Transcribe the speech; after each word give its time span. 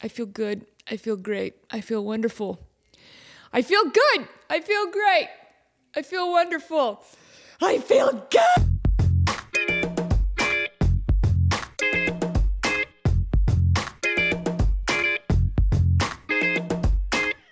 I 0.00 0.06
feel 0.06 0.26
good. 0.26 0.64
I 0.88 0.96
feel 0.96 1.16
great. 1.16 1.54
I 1.72 1.80
feel 1.80 2.04
wonderful. 2.04 2.60
I 3.52 3.62
feel 3.62 3.82
good. 3.84 4.28
I 4.48 4.60
feel 4.60 4.86
great. 4.92 5.28
I 5.96 6.02
feel 6.02 6.30
wonderful. 6.30 7.02
I 7.60 7.78
feel 7.78 8.28
good. 8.30 8.64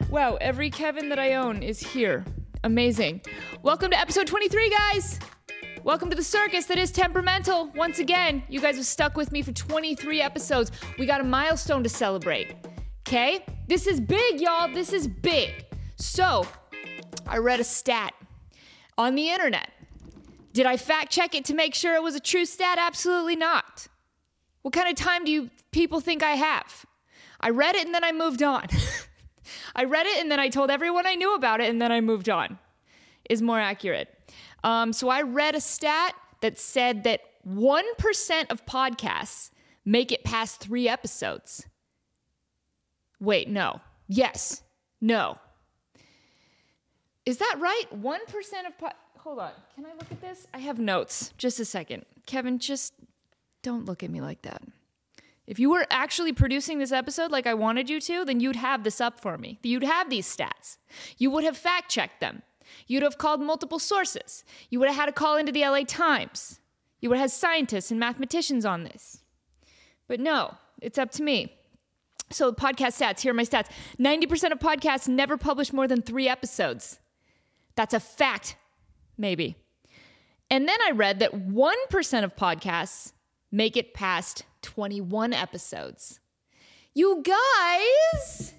Wow, 0.08 0.36
every 0.40 0.70
Kevin 0.70 1.08
that 1.08 1.18
I 1.18 1.34
own 1.34 1.64
is 1.64 1.80
here. 1.80 2.24
Amazing. 2.62 3.22
Welcome 3.62 3.90
to 3.90 3.98
episode 3.98 4.28
23, 4.28 4.70
guys. 4.70 5.18
Welcome 5.86 6.10
to 6.10 6.16
the 6.16 6.24
circus 6.24 6.66
that 6.66 6.78
is 6.78 6.90
temperamental. 6.90 7.70
Once 7.76 8.00
again, 8.00 8.42
you 8.48 8.60
guys 8.60 8.74
have 8.74 8.86
stuck 8.86 9.16
with 9.16 9.30
me 9.30 9.40
for 9.40 9.52
23 9.52 10.20
episodes. 10.20 10.72
We 10.98 11.06
got 11.06 11.20
a 11.20 11.24
milestone 11.24 11.84
to 11.84 11.88
celebrate. 11.88 12.56
Okay? 13.06 13.44
This 13.68 13.86
is 13.86 14.00
big, 14.00 14.40
y'all. 14.40 14.66
This 14.66 14.92
is 14.92 15.06
big. 15.06 15.64
So, 15.94 16.44
I 17.24 17.38
read 17.38 17.60
a 17.60 17.64
stat 17.64 18.14
on 18.98 19.14
the 19.14 19.30
internet. 19.30 19.70
Did 20.52 20.66
I 20.66 20.76
fact 20.76 21.12
check 21.12 21.36
it 21.36 21.44
to 21.44 21.54
make 21.54 21.72
sure 21.72 21.94
it 21.94 22.02
was 22.02 22.16
a 22.16 22.20
true 22.20 22.46
stat? 22.46 22.78
Absolutely 22.80 23.36
not. 23.36 23.86
What 24.62 24.74
kind 24.74 24.88
of 24.88 24.96
time 24.96 25.24
do 25.24 25.30
you 25.30 25.50
people 25.70 26.00
think 26.00 26.24
I 26.24 26.32
have? 26.32 26.84
I 27.40 27.50
read 27.50 27.76
it 27.76 27.86
and 27.86 27.94
then 27.94 28.02
I 28.02 28.10
moved 28.10 28.42
on. 28.42 28.66
I 29.76 29.84
read 29.84 30.06
it 30.06 30.18
and 30.18 30.32
then 30.32 30.40
I 30.40 30.48
told 30.48 30.68
everyone 30.68 31.06
I 31.06 31.14
knew 31.14 31.36
about 31.36 31.60
it 31.60 31.70
and 31.70 31.80
then 31.80 31.92
I 31.92 32.00
moved 32.00 32.28
on, 32.28 32.58
is 33.30 33.40
more 33.40 33.60
accurate. 33.60 34.15
Um, 34.66 34.92
so 34.92 35.08
I 35.08 35.22
read 35.22 35.54
a 35.54 35.60
stat 35.60 36.12
that 36.40 36.58
said 36.58 37.04
that 37.04 37.20
1% 37.48 38.50
of 38.50 38.66
podcasts 38.66 39.50
make 39.84 40.10
it 40.10 40.24
past 40.24 40.58
three 40.58 40.88
episodes. 40.88 41.64
Wait, 43.20 43.48
no. 43.48 43.80
Yes. 44.08 44.64
No. 45.00 45.38
Is 47.24 47.38
that 47.38 47.56
right? 47.60 47.84
1% 47.94 48.66
of 48.66 48.76
pod. 48.76 48.94
Hold 49.18 49.38
on. 49.38 49.52
Can 49.76 49.86
I 49.86 49.90
look 49.90 50.10
at 50.10 50.20
this? 50.20 50.48
I 50.52 50.58
have 50.58 50.80
notes. 50.80 51.32
Just 51.38 51.60
a 51.60 51.64
second. 51.64 52.04
Kevin, 52.26 52.58
just 52.58 52.92
don't 53.62 53.84
look 53.84 54.02
at 54.02 54.10
me 54.10 54.20
like 54.20 54.42
that. 54.42 54.62
If 55.46 55.60
you 55.60 55.70
were 55.70 55.86
actually 55.90 56.32
producing 56.32 56.80
this 56.80 56.90
episode 56.90 57.30
like 57.30 57.46
I 57.46 57.54
wanted 57.54 57.88
you 57.88 58.00
to, 58.00 58.24
then 58.24 58.40
you'd 58.40 58.56
have 58.56 58.82
this 58.82 59.00
up 59.00 59.20
for 59.20 59.38
me. 59.38 59.60
You'd 59.62 59.84
have 59.84 60.10
these 60.10 60.26
stats. 60.26 60.78
You 61.18 61.30
would 61.30 61.44
have 61.44 61.56
fact 61.56 61.88
checked 61.88 62.20
them. 62.20 62.42
You'd 62.86 63.02
have 63.02 63.18
called 63.18 63.40
multiple 63.40 63.78
sources. 63.78 64.44
You 64.70 64.78
would 64.80 64.88
have 64.88 64.96
had 64.96 65.08
a 65.08 65.12
call 65.12 65.36
into 65.36 65.52
the 65.52 65.62
LA 65.62 65.82
Times. 65.82 66.60
You 67.00 67.08
would 67.08 67.18
have 67.18 67.24
had 67.24 67.30
scientists 67.30 67.90
and 67.90 68.00
mathematicians 68.00 68.64
on 68.64 68.84
this. 68.84 69.22
But 70.08 70.20
no, 70.20 70.54
it's 70.80 70.98
up 70.98 71.10
to 71.12 71.22
me. 71.22 71.52
So, 72.30 72.52
podcast 72.52 73.00
stats 73.00 73.20
here 73.20 73.30
are 73.30 73.34
my 73.34 73.44
stats 73.44 73.68
90% 74.00 74.52
of 74.52 74.58
podcasts 74.58 75.06
never 75.06 75.36
publish 75.36 75.72
more 75.72 75.86
than 75.86 76.02
three 76.02 76.28
episodes. 76.28 76.98
That's 77.76 77.94
a 77.94 78.00
fact, 78.00 78.56
maybe. 79.16 79.56
And 80.50 80.68
then 80.68 80.78
I 80.86 80.92
read 80.92 81.18
that 81.20 81.32
1% 81.32 82.24
of 82.24 82.36
podcasts 82.36 83.12
make 83.52 83.76
it 83.76 83.94
past 83.94 84.44
21 84.62 85.32
episodes. 85.32 86.20
You 86.94 87.22
guys, 87.22 88.54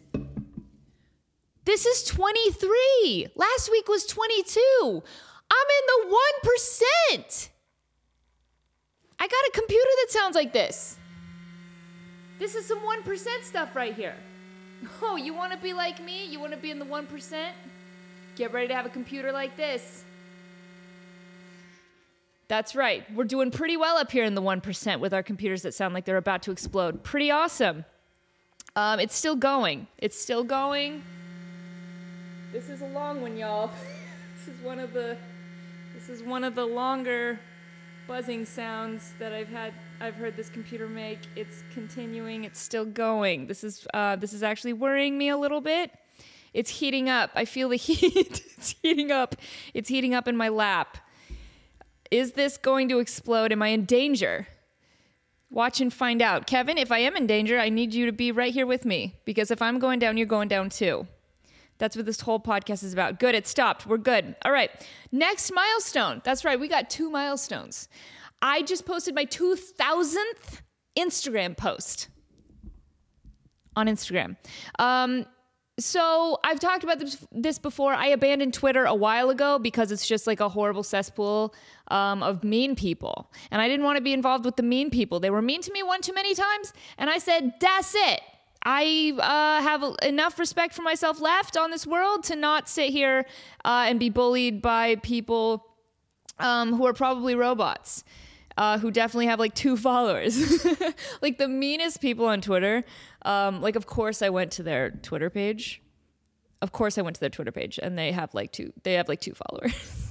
this 1.68 1.86
is 1.86 2.04
23. 2.06 3.28
Last 3.36 3.70
week 3.70 3.90
was 3.90 4.06
22. 4.06 5.04
I'm 5.52 5.68
in 5.78 6.10
the 6.10 6.18
1%. 6.48 7.50
I 9.20 9.28
got 9.28 9.32
a 9.32 9.52
computer 9.54 9.90
that 10.02 10.08
sounds 10.10 10.34
like 10.34 10.54
this. 10.54 10.98
This 12.40 12.56
is 12.56 12.66
some 12.66 12.80
1% 12.80 13.44
stuff 13.44 13.76
right 13.76 13.94
here. 13.94 14.16
Oh, 15.02 15.18
you 15.18 15.34
want 15.34 15.52
to 15.52 15.58
be 15.58 15.74
like 15.74 16.02
me? 16.02 16.26
You 16.26 16.40
want 16.40 16.54
to 16.54 16.58
be 16.58 16.72
in 16.72 16.80
the 16.80 16.86
1%? 16.86 17.50
Get 18.38 18.54
ready 18.54 18.70
to 18.70 18.74
have 18.76 18.86
a 18.86 18.90
computer 18.90 19.34
like 19.34 19.58
this. 19.58 20.06
That's 22.48 22.76
right. 22.76 23.04
We're 23.14 23.26
doing 23.26 23.52
pretty 23.52 23.76
well 23.76 23.98
up 23.98 24.10
here 24.10 24.24
in 24.24 24.36
the 24.36 24.42
1% 24.42 25.02
with 25.02 25.14
our 25.14 25.24
computers 25.24 25.64
that 25.64 25.74
sound 25.74 25.94
like 25.94 26.06
they're 26.06 26.16
about 26.16 26.44
to 26.44 26.52
explode. 26.52 27.04
Pretty 27.04 27.30
awesome. 27.30 27.84
Um, 28.78 29.02
it's 29.02 29.16
still 29.16 29.36
going. 29.36 29.88
It's 29.98 30.18
still 30.18 30.46
going. 30.46 31.04
This 32.54 32.70
is 32.70 32.82
a 32.82 32.88
long 32.88 33.22
one, 33.22 33.36
y'all. 33.36 33.72
this 34.38 34.56
is 34.56 34.62
one 34.64 34.80
of 34.80 34.94
the 34.94 35.18
this 35.94 36.08
is 36.08 36.24
one 36.24 36.46
of 36.46 36.56
the 36.56 36.66
longer 36.66 37.40
buzzing 38.08 38.46
sounds 38.46 39.14
that 39.20 39.34
I've 39.34 39.50
had 39.50 39.74
I've 40.00 40.16
heard 40.16 40.38
this 40.38 40.50
computer 40.50 40.88
make. 40.88 41.20
It's 41.36 41.64
continuing. 41.74 42.46
It's 42.46 42.60
still 42.60 42.86
going. 42.86 43.48
This 43.48 43.66
is 43.66 43.86
uh, 43.94 44.16
this 44.16 44.32
is 44.32 44.44
actually 44.44 44.72
worrying 44.72 45.18
me 45.18 45.28
a 45.28 45.38
little 45.38 45.60
bit. 45.60 45.92
It's 46.54 46.70
heating 46.70 47.10
up. 47.10 47.32
I 47.36 47.44
feel 47.44 47.68
the 47.68 47.76
heat. 47.76 48.42
it's 48.58 48.76
heating 48.82 49.12
up. 49.12 49.36
It's 49.74 49.90
heating 49.90 50.14
up 50.14 50.26
in 50.26 50.38
my 50.38 50.48
lap. 50.48 51.00
Is 52.12 52.32
this 52.32 52.56
going 52.56 52.88
to 52.88 53.00
explode? 53.00 53.52
Am 53.52 53.62
I 53.62 53.70
in 53.70 53.84
danger? 53.84 54.48
Watch 55.50 55.82
and 55.82 55.94
find 55.94 56.22
out. 56.22 56.48
Kevin, 56.48 56.78
if 56.78 56.94
I 56.94 57.00
am 57.00 57.18
in 57.18 57.28
danger, 57.28 57.60
I 57.60 57.68
need 57.68 57.94
you 57.94 58.06
to 58.06 58.14
be 58.14 58.32
right 58.32 58.54
here 58.54 58.66
with 58.66 58.86
me 58.86 59.16
because 59.26 59.52
if 59.52 59.62
I'm 59.62 59.80
going 59.80 60.00
down, 60.00 60.16
you're 60.16 60.26
going 60.26 60.48
down 60.48 60.70
too. 60.70 61.08
That's 61.78 61.96
what 61.96 62.06
this 62.06 62.22
whole 62.22 62.40
podcast 62.40 62.84
is 62.84 62.94
about. 62.94 63.20
Good, 63.20 63.36
it 63.36 63.48
stopped. 63.48 63.86
We're 63.86 63.98
good. 63.98 64.36
All 64.44 64.52
right. 64.52 64.72
Next 65.12 65.52
milestone. 65.54 66.22
That's 66.24 66.44
right. 66.44 66.60
We 66.60 66.68
got 66.68 66.90
two 66.90 67.10
milestones. 67.10 67.88
I 68.42 68.62
just 68.64 68.86
posted 68.86 69.16
my 69.16 69.26
2000th 69.26 70.62
Instagram 70.98 71.56
post 71.56 72.10
on 73.76 73.88
Instagram. 73.88 74.36
Um, 74.80 75.26
so 75.80 76.40
I've 76.44 76.60
talked 76.60 76.84
about 76.84 77.00
this, 77.00 77.24
this 77.32 77.60
before. 77.60 77.94
I 77.94 78.08
abandoned 78.08 78.54
Twitter 78.56 78.86
a 78.86 78.96
while 78.96 79.30
ago 79.30 79.60
because 79.60 79.92
it's 79.92 80.08
just 80.08 80.26
like 80.26 80.40
a 80.40 80.50
horrible 80.50 80.82
cesspool 80.82 81.54
um, 81.90 82.24
of 82.24 82.44
mean 82.44 82.76
people, 82.76 83.32
and 83.52 83.62
I 83.62 83.68
didn't 83.68 83.86
want 83.86 83.98
to 83.98 84.04
be 84.04 84.14
involved 84.14 84.44
with 84.44 84.56
the 84.56 84.64
mean 84.64 84.90
people. 84.90 85.20
They 85.20 85.30
were 85.30 85.42
mean 85.42 85.62
to 85.62 85.72
me 85.72 85.84
one 85.84 86.02
too 86.02 86.14
many 86.14 86.34
times, 86.34 86.74
and 86.98 87.12
I 87.12 87.20
said, 87.20 87.54
"That's 87.62 87.94
it." 87.94 88.22
I 88.64 89.14
uh, 89.20 89.62
have 89.62 89.84
enough 90.04 90.40
respect 90.40 90.74
for 90.74 90.82
myself 90.82 91.22
left 91.22 91.58
on 91.58 91.72
this 91.72 91.88
world 91.88 92.24
to 92.26 92.36
not 92.36 92.68
sit 92.68 92.90
here 92.92 93.26
uh, 93.64 93.86
and 93.88 94.00
be 94.00 94.10
bullied 94.10 94.62
by 94.62 94.96
people 94.98 95.66
um, 96.40 96.74
who 96.74 96.86
are 96.86 96.94
probably 96.94 97.36
robots. 97.36 98.04
Uh, 98.58 98.80
who 98.80 98.90
definitely 98.90 99.28
have 99.28 99.40
like 99.40 99.54
two 99.54 99.78
followers. 99.88 100.66
like 101.22 101.38
the 101.38 101.48
meanest 101.48 102.02
people 102.02 102.26
on 102.26 102.42
Twitter. 102.42 102.84
Um, 103.22 103.62
like, 103.62 103.76
of 103.76 103.86
course, 103.86 104.24
I 104.24 104.30
went 104.30 104.52
to 104.54 104.64
their 104.64 104.90
Twitter 104.90 105.30
page. 105.30 105.80
Of 106.60 106.72
course, 106.72 106.98
I 106.98 107.04
went 107.04 107.16
to 107.18 107.20
their 107.20 107.30
Twitter 107.30 107.52
page, 107.52 107.80
and 107.82 107.96
they 107.96 108.12
have 108.12 108.34
like 108.34 108.52
two. 108.52 108.74
They 108.82 108.94
have 108.94 109.08
like 109.08 109.22
two 109.22 109.34
followers, 109.34 109.74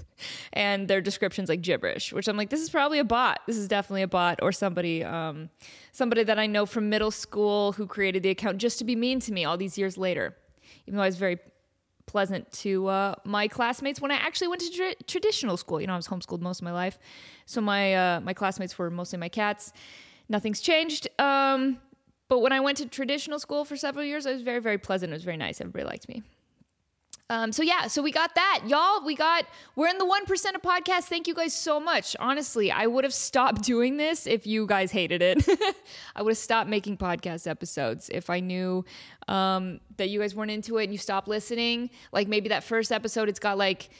and 0.52 0.88
their 0.88 1.00
description's 1.00 1.48
like 1.48 1.62
gibberish. 1.62 2.12
Which 2.12 2.28
I'm 2.28 2.36
like, 2.36 2.50
this 2.50 2.60
is 2.60 2.70
probably 2.70 2.98
a 2.98 3.04
bot. 3.04 3.40
This 3.46 3.56
is 3.56 3.68
definitely 3.68 4.02
a 4.02 4.08
bot 4.08 4.38
or 4.42 4.52
somebody, 4.52 5.04
um, 5.04 5.50
somebody 5.92 6.24
that 6.24 6.38
I 6.38 6.46
know 6.46 6.66
from 6.66 6.88
middle 6.88 7.10
school 7.10 7.72
who 7.72 7.86
created 7.86 8.22
the 8.22 8.30
account 8.30 8.58
just 8.58 8.78
to 8.78 8.84
be 8.84 8.96
mean 8.96 9.20
to 9.20 9.32
me 9.32 9.44
all 9.44 9.56
these 9.56 9.76
years 9.78 9.96
later. 9.96 10.36
Even 10.86 10.96
though 10.96 11.02
I 11.02 11.06
was 11.06 11.16
very 11.16 11.38
pleasant 12.06 12.50
to 12.52 12.86
uh, 12.86 13.14
my 13.24 13.48
classmates 13.48 14.00
when 14.00 14.10
I 14.10 14.14
actually 14.14 14.48
went 14.48 14.62
to 14.62 14.70
tra- 14.70 14.94
traditional 15.06 15.56
school. 15.56 15.80
You 15.80 15.86
know, 15.86 15.92
I 15.92 15.96
was 15.96 16.08
homeschooled 16.08 16.40
most 16.40 16.60
of 16.60 16.64
my 16.64 16.72
life, 16.72 16.98
so 17.44 17.60
my 17.60 17.94
uh, 17.94 18.20
my 18.20 18.32
classmates 18.32 18.78
were 18.78 18.90
mostly 18.90 19.18
my 19.18 19.28
cats. 19.28 19.72
Nothing's 20.28 20.60
changed. 20.60 21.08
Um, 21.20 21.78
but 22.28 22.40
when 22.40 22.52
I 22.52 22.60
went 22.60 22.78
to 22.78 22.86
traditional 22.86 23.38
school 23.38 23.64
for 23.64 23.76
several 23.76 24.04
years, 24.04 24.26
I 24.26 24.32
was 24.32 24.42
very 24.42 24.60
very 24.60 24.78
pleasant. 24.78 25.12
It 25.12 25.16
was 25.16 25.24
very 25.24 25.36
nice. 25.36 25.60
Everybody 25.60 25.84
liked 25.84 26.08
me. 26.08 26.22
Um, 27.28 27.50
so 27.50 27.62
yeah, 27.64 27.88
so 27.88 28.02
we 28.02 28.12
got 28.12 28.36
that, 28.36 28.62
y'all. 28.66 29.04
We 29.04 29.16
got 29.16 29.46
we're 29.74 29.88
in 29.88 29.98
the 29.98 30.06
one 30.06 30.26
percent 30.26 30.54
of 30.54 30.62
podcasts. 30.62 31.04
Thank 31.04 31.26
you 31.26 31.34
guys 31.34 31.52
so 31.52 31.80
much. 31.80 32.14
Honestly, 32.20 32.70
I 32.70 32.86
would 32.86 33.02
have 33.02 33.14
stopped 33.14 33.62
doing 33.62 33.96
this 33.96 34.28
if 34.28 34.46
you 34.46 34.64
guys 34.66 34.92
hated 34.92 35.22
it. 35.22 35.44
I 36.16 36.22
would 36.22 36.30
have 36.30 36.38
stopped 36.38 36.70
making 36.70 36.98
podcast 36.98 37.48
episodes 37.48 38.08
if 38.10 38.30
I 38.30 38.38
knew 38.38 38.84
um, 39.26 39.80
that 39.96 40.08
you 40.08 40.20
guys 40.20 40.36
weren't 40.36 40.52
into 40.52 40.78
it 40.78 40.84
and 40.84 40.92
you 40.92 40.98
stopped 40.98 41.26
listening. 41.26 41.90
Like 42.12 42.28
maybe 42.28 42.48
that 42.50 42.62
first 42.62 42.92
episode, 42.92 43.28
it's 43.28 43.40
got 43.40 43.58
like 43.58 43.90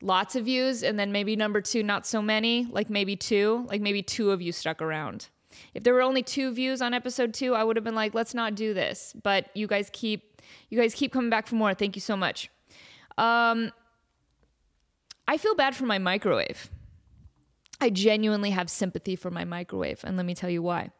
lots 0.00 0.34
of 0.34 0.46
views, 0.46 0.82
and 0.82 0.98
then 0.98 1.12
maybe 1.12 1.36
number 1.36 1.60
two, 1.60 1.82
not 1.82 2.06
so 2.06 2.22
many. 2.22 2.66
Like 2.70 2.88
maybe 2.88 3.14
two, 3.14 3.66
like 3.68 3.82
maybe 3.82 4.02
two 4.02 4.30
of 4.30 4.40
you 4.40 4.52
stuck 4.52 4.80
around. 4.80 5.28
If 5.74 5.82
there 5.82 5.92
were 5.92 6.02
only 6.02 6.22
two 6.22 6.50
views 6.54 6.80
on 6.80 6.94
episode 6.94 7.34
two, 7.34 7.54
I 7.54 7.62
would 7.62 7.76
have 7.76 7.84
been 7.84 7.94
like, 7.94 8.14
let's 8.14 8.32
not 8.32 8.54
do 8.54 8.72
this. 8.72 9.14
But 9.22 9.54
you 9.54 9.66
guys 9.66 9.90
keep 9.92 10.40
you 10.70 10.80
guys 10.80 10.94
keep 10.94 11.12
coming 11.12 11.28
back 11.28 11.46
for 11.46 11.56
more. 11.56 11.74
Thank 11.74 11.94
you 11.94 12.00
so 12.00 12.16
much. 12.16 12.48
Um, 13.20 13.70
I 15.28 15.36
feel 15.36 15.54
bad 15.54 15.76
for 15.76 15.84
my 15.84 15.98
microwave. 15.98 16.70
I 17.80 17.90
genuinely 17.90 18.50
have 18.50 18.70
sympathy 18.70 19.14
for 19.14 19.30
my 19.30 19.44
microwave, 19.44 20.00
and 20.04 20.16
let 20.16 20.24
me 20.24 20.34
tell 20.34 20.50
you 20.50 20.62
why. 20.62 20.90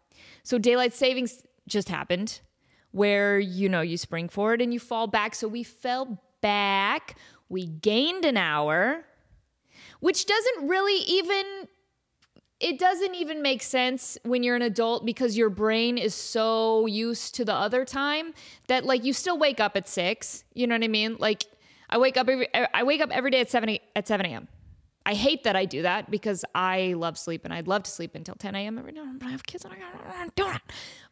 So, 0.42 0.58
daylight 0.58 0.92
savings 0.92 1.42
just 1.66 1.88
happened 1.88 2.40
where 2.92 3.38
you 3.38 3.68
know 3.68 3.80
you 3.80 3.96
spring 3.96 4.28
forward 4.28 4.60
and 4.60 4.72
you 4.72 4.78
fall 4.78 5.06
back. 5.06 5.34
So, 5.34 5.48
we 5.48 5.62
fell 5.62 6.22
back, 6.42 7.16
we 7.48 7.66
gained 7.66 8.26
an 8.26 8.36
hour, 8.36 9.04
which 10.00 10.26
doesn't 10.26 10.68
really 10.68 11.02
even 11.04 11.68
it 12.60 12.78
doesn't 12.78 13.14
even 13.14 13.40
make 13.40 13.62
sense 13.62 14.18
when 14.22 14.42
you're 14.42 14.56
an 14.56 14.60
adult 14.60 15.06
because 15.06 15.38
your 15.38 15.48
brain 15.48 15.96
is 15.96 16.14
so 16.14 16.84
used 16.84 17.34
to 17.36 17.44
the 17.46 17.54
other 17.54 17.86
time 17.86 18.34
that 18.68 18.84
like 18.84 19.02
you 19.02 19.14
still 19.14 19.38
wake 19.38 19.60
up 19.60 19.78
at 19.78 19.88
six. 19.88 20.44
You 20.52 20.66
know 20.66 20.74
what 20.74 20.84
I 20.84 20.88
mean? 20.88 21.16
Like 21.18 21.46
I 21.90 21.98
wake 21.98 22.16
up 22.16 22.28
every 22.28 22.48
I 22.54 22.82
wake 22.84 23.00
up 23.00 23.10
every 23.10 23.30
day 23.30 23.40
at 23.40 23.50
seven 23.50 23.78
at 23.94 24.08
seven 24.08 24.26
a.m. 24.26 24.48
I 25.06 25.14
hate 25.14 25.44
that 25.44 25.56
I 25.56 25.64
do 25.64 25.82
that 25.82 26.10
because 26.10 26.44
I 26.54 26.92
love 26.96 27.18
sleep 27.18 27.44
and 27.44 27.54
I'd 27.54 27.66
love 27.66 27.82
to 27.84 27.90
sleep 27.90 28.14
until 28.14 28.34
10 28.34 28.54
a.m. 28.54 28.78
every 28.78 28.92
day, 28.92 29.00
but 29.18 29.26
I 29.26 29.30
have 29.30 29.44
kids 29.44 29.64
and 29.64 29.72
I 29.72 29.78
gotta 29.78 30.30
do 30.36 30.46
it. 30.50 30.60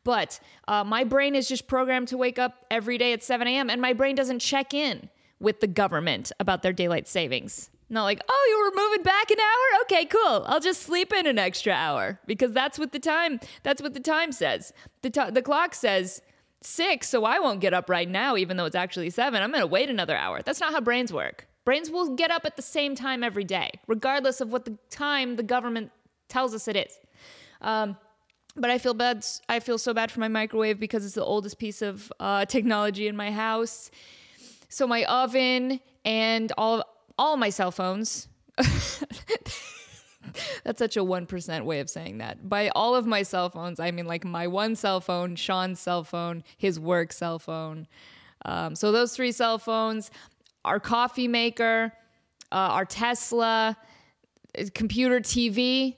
But 0.04 0.38
uh, 0.68 0.84
my 0.84 1.04
brain 1.04 1.34
is 1.34 1.48
just 1.48 1.66
programmed 1.66 2.08
to 2.08 2.18
wake 2.18 2.38
up 2.38 2.66
every 2.70 2.98
day 2.98 3.12
at 3.14 3.22
7 3.22 3.46
a.m. 3.48 3.70
and 3.70 3.80
my 3.80 3.94
brain 3.94 4.14
doesn't 4.14 4.40
check 4.40 4.74
in 4.74 5.08
with 5.40 5.60
the 5.60 5.66
government 5.66 6.32
about 6.38 6.62
their 6.62 6.72
daylight 6.72 7.08
savings. 7.08 7.70
Not 7.90 8.04
like, 8.04 8.20
oh, 8.28 8.46
you 8.50 8.64
were 8.64 8.82
moving 8.88 9.02
back 9.02 9.30
an 9.30 9.38
hour? 9.40 9.80
Okay, 9.82 10.04
cool. 10.04 10.44
I'll 10.46 10.60
just 10.60 10.82
sleep 10.82 11.12
in 11.12 11.26
an 11.26 11.38
extra 11.38 11.72
hour 11.72 12.20
because 12.26 12.52
that's 12.52 12.78
what 12.78 12.92
the 12.92 12.98
time 12.98 13.40
that's 13.62 13.80
what 13.80 13.94
the 13.94 14.00
time 14.00 14.32
says. 14.32 14.74
The 15.00 15.08
t- 15.08 15.30
the 15.30 15.40
clock 15.40 15.74
says 15.74 16.20
6, 16.62 17.08
so 17.08 17.24
I 17.24 17.38
won't 17.38 17.60
get 17.60 17.72
up 17.72 17.88
right 17.88 18.08
now 18.08 18.36
even 18.36 18.56
though 18.56 18.64
it's 18.64 18.74
actually 18.74 19.10
7. 19.10 19.40
I'm 19.40 19.50
going 19.50 19.60
to 19.60 19.66
wait 19.66 19.90
another 19.90 20.16
hour. 20.16 20.42
That's 20.42 20.60
not 20.60 20.72
how 20.72 20.80
brains 20.80 21.12
work. 21.12 21.46
Brains 21.64 21.90
will 21.90 22.14
get 22.14 22.30
up 22.30 22.44
at 22.44 22.56
the 22.56 22.62
same 22.62 22.94
time 22.94 23.22
every 23.22 23.44
day, 23.44 23.70
regardless 23.86 24.40
of 24.40 24.52
what 24.52 24.64
the 24.64 24.76
time 24.90 25.36
the 25.36 25.42
government 25.42 25.90
tells 26.28 26.54
us 26.54 26.66
it 26.66 26.76
is. 26.76 26.98
Um, 27.60 27.96
but 28.56 28.70
I 28.70 28.78
feel 28.78 28.94
bad. 28.94 29.24
I 29.48 29.60
feel 29.60 29.78
so 29.78 29.94
bad 29.94 30.10
for 30.10 30.20
my 30.20 30.28
microwave 30.28 30.80
because 30.80 31.04
it's 31.04 31.14
the 31.14 31.24
oldest 31.24 31.58
piece 31.58 31.82
of 31.82 32.12
uh, 32.18 32.44
technology 32.46 33.06
in 33.06 33.16
my 33.16 33.30
house. 33.30 33.90
So 34.68 34.86
my 34.86 35.04
oven 35.04 35.80
and 36.04 36.52
all 36.58 36.84
all 37.18 37.36
my 37.36 37.50
cell 37.50 37.70
phones. 37.70 38.28
That's 40.64 40.78
such 40.78 40.96
a 40.96 41.00
1% 41.00 41.64
way 41.64 41.80
of 41.80 41.90
saying 41.90 42.18
that. 42.18 42.48
By 42.48 42.70
all 42.70 42.94
of 42.94 43.06
my 43.06 43.22
cell 43.22 43.50
phones, 43.50 43.80
I 43.80 43.90
mean 43.90 44.06
like 44.06 44.24
my 44.24 44.46
one 44.46 44.76
cell 44.76 45.00
phone, 45.00 45.36
Sean's 45.36 45.80
cell 45.80 46.04
phone, 46.04 46.44
his 46.56 46.78
work 46.78 47.12
cell 47.12 47.38
phone. 47.38 47.86
Um, 48.44 48.74
so 48.74 48.92
those 48.92 49.14
three 49.14 49.32
cell 49.32 49.58
phones, 49.58 50.10
our 50.64 50.80
coffee 50.80 51.28
maker, 51.28 51.92
uh, 52.52 52.54
our 52.54 52.84
Tesla, 52.84 53.76
computer, 54.74 55.20
TV, 55.20 55.96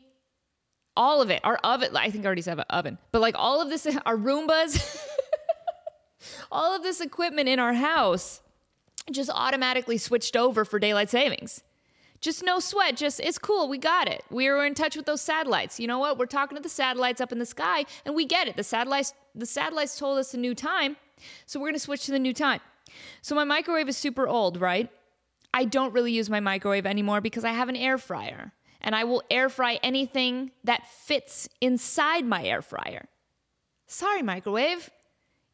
all 0.96 1.22
of 1.22 1.30
it. 1.30 1.40
Our 1.44 1.56
oven, 1.56 1.96
I 1.96 2.10
think 2.10 2.24
I 2.24 2.26
already 2.26 2.42
said 2.42 2.58
oven, 2.70 2.98
but 3.12 3.20
like 3.20 3.34
all 3.38 3.60
of 3.60 3.68
this, 3.68 3.86
our 4.06 4.16
Roombas, 4.16 4.98
all 6.52 6.74
of 6.76 6.82
this 6.82 7.00
equipment 7.00 7.48
in 7.48 7.58
our 7.58 7.74
house 7.74 8.42
just 9.10 9.30
automatically 9.32 9.98
switched 9.98 10.36
over 10.36 10.64
for 10.64 10.78
daylight 10.78 11.10
savings. 11.10 11.62
Just 12.20 12.42
no 12.42 12.60
sweat. 12.60 12.96
Just 12.96 13.20
it's 13.20 13.38
cool. 13.38 13.68
We 13.68 13.78
got 13.78 14.08
it. 14.08 14.24
We 14.30 14.48
were 14.48 14.64
in 14.66 14.74
touch 14.74 14.96
with 14.96 15.06
those 15.06 15.22
satellites. 15.22 15.80
You 15.80 15.86
know 15.86 15.98
what? 15.98 16.18
We're 16.18 16.26
talking 16.26 16.56
to 16.56 16.62
the 16.62 16.68
satellites 16.68 17.20
up 17.20 17.32
in 17.32 17.38
the 17.38 17.46
sky, 17.46 17.86
and 18.04 18.14
we 18.14 18.26
get 18.26 18.46
it. 18.46 18.56
The 18.56 18.64
satellites, 18.64 19.14
the 19.34 19.46
satellites 19.46 19.98
told 19.98 20.18
us 20.18 20.32
the 20.32 20.38
new 20.38 20.54
time, 20.54 20.96
so 21.46 21.58
we're 21.58 21.68
gonna 21.68 21.78
switch 21.78 22.04
to 22.06 22.12
the 22.12 22.18
new 22.18 22.34
time. 22.34 22.60
So 23.22 23.34
my 23.34 23.44
microwave 23.44 23.88
is 23.88 23.96
super 23.96 24.28
old, 24.28 24.60
right? 24.60 24.90
I 25.54 25.64
don't 25.64 25.92
really 25.92 26.12
use 26.12 26.28
my 26.28 26.40
microwave 26.40 26.86
anymore 26.86 27.20
because 27.20 27.44
I 27.44 27.52
have 27.52 27.68
an 27.68 27.76
air 27.76 27.98
fryer, 27.98 28.52
and 28.82 28.94
I 28.94 29.04
will 29.04 29.22
air 29.30 29.48
fry 29.48 29.80
anything 29.82 30.50
that 30.64 30.86
fits 30.86 31.48
inside 31.60 32.24
my 32.24 32.44
air 32.44 32.62
fryer. 32.62 33.08
Sorry, 33.86 34.22
microwave, 34.22 34.90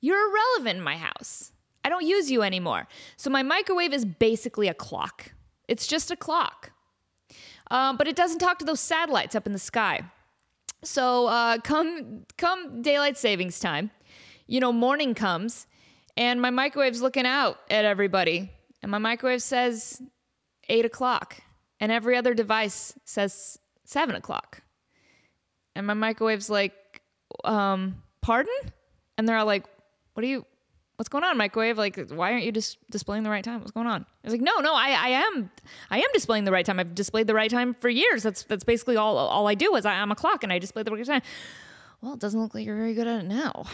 you're 0.01 0.31
irrelevant 0.31 0.79
in 0.79 0.85
my 0.85 0.97
house. 0.97 1.53
I 1.85 1.89
don't 1.89 2.05
use 2.05 2.31
you 2.31 2.43
anymore. 2.43 2.89
So 3.17 3.31
my 3.31 3.43
microwave 3.43 3.93
is 3.93 4.05
basically 4.05 4.69
a 4.69 4.75
clock. 4.75 5.33
It's 5.69 5.87
just 5.87 6.11
a 6.11 6.17
clock. 6.17 6.73
Um, 7.71 7.97
but 7.97 8.07
it 8.07 8.17
doesn't 8.17 8.39
talk 8.39 8.59
to 8.61 8.65
those 8.65 8.81
satellites 8.81 9.35
up 9.35 9.47
in 9.47 9.53
the 9.53 9.59
sky. 9.59 10.05
So 10.83 11.27
uh, 11.27 11.59
come 11.59 12.27
come 12.37 12.83
daylight 12.83 13.19
savings 13.19 13.59
time, 13.59 13.91
you 14.47 14.61
know, 14.61 14.73
morning 14.73 15.15
comes, 15.15 15.67
and 16.17 16.41
my 16.41 16.51
microwave's 16.51 17.03
looking 17.03 17.27
out 17.27 17.59
at 17.71 17.85
everybody, 17.85 18.53
and 18.83 18.91
my 18.91 18.99
microwave 18.99 19.43
says 19.43 20.01
eight 20.69 20.85
o'clock, 20.85 21.43
and 21.81 21.91
every 21.91 22.17
other 22.17 22.35
device 22.35 22.95
says 23.05 23.59
seven 23.85 24.15
o'clock, 24.15 24.63
and 25.75 25.87
my 25.87 25.95
microwave's 25.95 26.49
like, 26.49 26.75
um, 27.43 28.03
"Pardon?" 28.21 28.55
And 29.19 29.29
they're 29.29 29.39
all 29.39 29.47
like, 29.47 29.65
"What 30.15 30.23
are 30.23 30.29
you? 30.29 30.47
What's 30.97 31.09
going 31.09 31.25
on 31.25 31.37
microwave? 31.37 31.79
Like 31.79 32.11
why 32.11 32.33
aren't 32.33 32.45
you 32.45 32.53
just 32.53 32.79
displaying 32.91 33.23
the 33.23 33.31
right 33.31 33.45
time? 33.45 33.61
What's 33.61 33.73
going 33.73 33.87
on? 33.87 34.03
I 34.03 34.07
was 34.25 34.33
like 34.33 34.41
no 34.41 34.59
no 34.61 34.75
i, 34.75 34.91
I 34.91 35.09
am 35.09 35.51
i 35.91 35.99
am 35.99 36.09
displaying 36.13 36.45
the 36.45 36.53
right 36.53 36.65
time. 36.65 36.81
I've 36.81 36.95
displayed 36.95 37.27
the 37.27 37.35
right 37.35 37.51
time 37.51 37.75
for 37.75 37.89
years. 37.89 38.23
That's 38.23 38.43
that's 38.45 38.65
basically 38.65 38.97
all 38.97 39.17
all 39.17 39.47
i 39.47 39.55
do 39.55 39.75
is 39.77 39.87
I, 39.87 39.95
am 39.95 40.11
a 40.11 40.17
clock 40.17 40.43
and 40.43 40.53
i 40.53 40.59
display 40.59 40.83
the 40.83 40.91
right 40.91 41.05
time. 41.05 41.23
Well 42.01 42.15
it 42.15 42.21
doesn't 42.21 42.41
look 42.41 42.55
like 42.55 42.65
you're 42.65 42.77
very 42.77 42.95
good 42.95 43.07
at 43.07 43.25
it 43.25 43.29
now. 43.29 43.65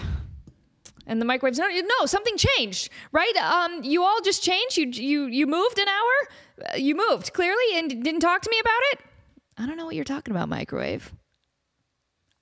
And 1.06 1.20
the 1.20 1.26
microwave's 1.26 1.58
no, 1.58 1.69
no 1.69 2.06
something 2.06 2.36
changed 2.36 2.90
right? 3.12 3.36
Um 3.36 3.82
you 3.84 4.02
all 4.02 4.20
just 4.22 4.42
changed? 4.42 4.76
You 4.76 4.88
you 4.88 5.26
you 5.26 5.46
moved 5.46 5.78
an 5.78 5.88
hour? 5.88 6.76
You 6.78 6.94
moved 6.96 7.32
clearly 7.32 7.76
and 7.76 8.02
didn't 8.02 8.20
talk 8.20 8.42
to 8.42 8.50
me 8.50 8.58
about 8.60 8.80
it? 8.92 9.00
I 9.58 9.66
don't 9.66 9.76
know 9.76 9.84
what 9.84 9.94
you're 9.94 10.04
talking 10.04 10.34
about 10.34 10.48
microwave. 10.48 11.12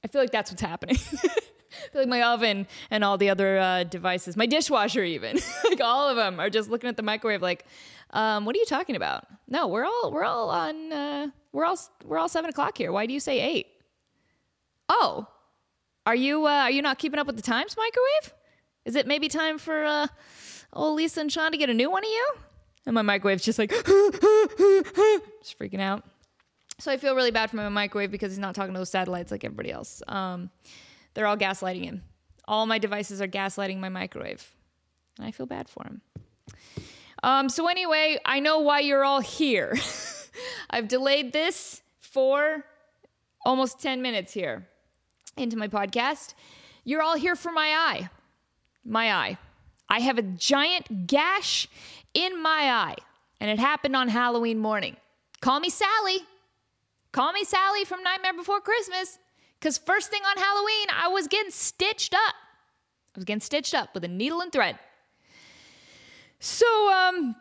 I 0.02 0.08
feel 0.08 0.22
like 0.22 0.30
that's 0.30 0.50
what's 0.50 0.62
happening 0.62 0.96
like 1.94 2.08
my 2.08 2.22
oven 2.22 2.66
and 2.90 3.04
all 3.04 3.18
the 3.18 3.30
other 3.30 3.58
uh, 3.58 3.84
devices, 3.84 4.36
my 4.36 4.46
dishwasher, 4.46 5.02
even 5.04 5.38
like 5.64 5.80
all 5.80 6.08
of 6.08 6.16
them 6.16 6.40
are 6.40 6.50
just 6.50 6.70
looking 6.70 6.88
at 6.88 6.96
the 6.96 7.02
microwave, 7.02 7.42
like, 7.42 7.64
um, 8.10 8.44
"What 8.44 8.56
are 8.56 8.58
you 8.58 8.66
talking 8.66 8.96
about?" 8.96 9.26
No, 9.48 9.68
we're 9.68 9.84
all 9.84 10.10
we're 10.12 10.24
all 10.24 10.50
on 10.50 10.92
uh, 10.92 11.26
we're 11.52 11.64
all 11.64 11.78
we're 12.04 12.18
all 12.18 12.28
seven 12.28 12.50
o'clock 12.50 12.76
here. 12.76 12.92
Why 12.92 13.06
do 13.06 13.12
you 13.12 13.20
say 13.20 13.40
eight? 13.40 13.66
Oh, 14.88 15.26
are 16.06 16.14
you 16.14 16.46
uh, 16.46 16.50
are 16.50 16.70
you 16.70 16.82
not 16.82 16.98
keeping 16.98 17.18
up 17.18 17.26
with 17.26 17.36
the 17.36 17.42
times, 17.42 17.76
microwave? 17.76 18.34
Is 18.84 18.96
it 18.96 19.06
maybe 19.06 19.28
time 19.28 19.58
for 19.58 19.84
uh, 19.84 20.06
old 20.72 20.96
Lisa 20.96 21.20
and 21.20 21.30
Sean 21.30 21.52
to 21.52 21.58
get 21.58 21.70
a 21.70 21.74
new 21.74 21.90
one 21.90 22.04
of 22.04 22.10
you? 22.10 22.32
And 22.86 22.94
my 22.94 23.02
microwave's 23.02 23.44
just 23.44 23.58
like 23.58 23.70
just 23.70 23.86
freaking 25.58 25.80
out. 25.80 26.04
So 26.78 26.90
I 26.90 26.96
feel 26.96 27.14
really 27.14 27.30
bad 27.30 27.50
for 27.50 27.56
my 27.56 27.68
microwave 27.68 28.10
because 28.10 28.32
he's 28.32 28.38
not 28.38 28.54
talking 28.54 28.72
to 28.72 28.80
those 28.80 28.90
satellites 28.90 29.30
like 29.30 29.44
everybody 29.44 29.70
else. 29.70 30.02
Um, 30.08 30.50
they're 31.14 31.26
all 31.26 31.36
gaslighting 31.36 31.84
him. 31.84 32.02
All 32.46 32.66
my 32.66 32.78
devices 32.78 33.20
are 33.20 33.28
gaslighting 33.28 33.78
my 33.78 33.88
microwave. 33.88 34.54
And 35.18 35.26
I 35.26 35.30
feel 35.30 35.46
bad 35.46 35.68
for 35.68 35.84
him. 35.84 36.00
Um, 37.22 37.48
so, 37.48 37.68
anyway, 37.68 38.18
I 38.24 38.40
know 38.40 38.60
why 38.60 38.80
you're 38.80 39.04
all 39.04 39.20
here. 39.20 39.76
I've 40.70 40.88
delayed 40.88 41.32
this 41.32 41.82
for 41.98 42.64
almost 43.44 43.80
10 43.80 44.02
minutes 44.02 44.32
here 44.32 44.66
into 45.36 45.56
my 45.56 45.68
podcast. 45.68 46.34
You're 46.84 47.02
all 47.02 47.16
here 47.16 47.36
for 47.36 47.52
my 47.52 47.68
eye. 47.68 48.10
My 48.84 49.12
eye. 49.12 49.38
I 49.88 50.00
have 50.00 50.18
a 50.18 50.22
giant 50.22 51.06
gash 51.06 51.68
in 52.14 52.40
my 52.40 52.70
eye, 52.70 52.96
and 53.40 53.50
it 53.50 53.58
happened 53.58 53.96
on 53.96 54.08
Halloween 54.08 54.58
morning. 54.58 54.96
Call 55.40 55.60
me 55.60 55.68
Sally. 55.68 56.18
Call 57.12 57.32
me 57.32 57.44
Sally 57.44 57.84
from 57.84 58.02
Nightmare 58.02 58.34
Before 58.34 58.60
Christmas. 58.60 59.18
Because 59.60 59.76
first 59.76 60.10
thing 60.10 60.22
on 60.22 60.42
Halloween, 60.42 60.86
I 60.94 61.08
was 61.08 61.26
getting 61.28 61.50
stitched 61.50 62.14
up. 62.14 62.34
I 63.14 63.18
was 63.18 63.24
getting 63.24 63.40
stitched 63.40 63.74
up 63.74 63.94
with 63.94 64.04
a 64.04 64.08
needle 64.08 64.40
and 64.40 64.50
thread. 64.50 64.78
So, 66.38 66.66
um, 66.92 67.36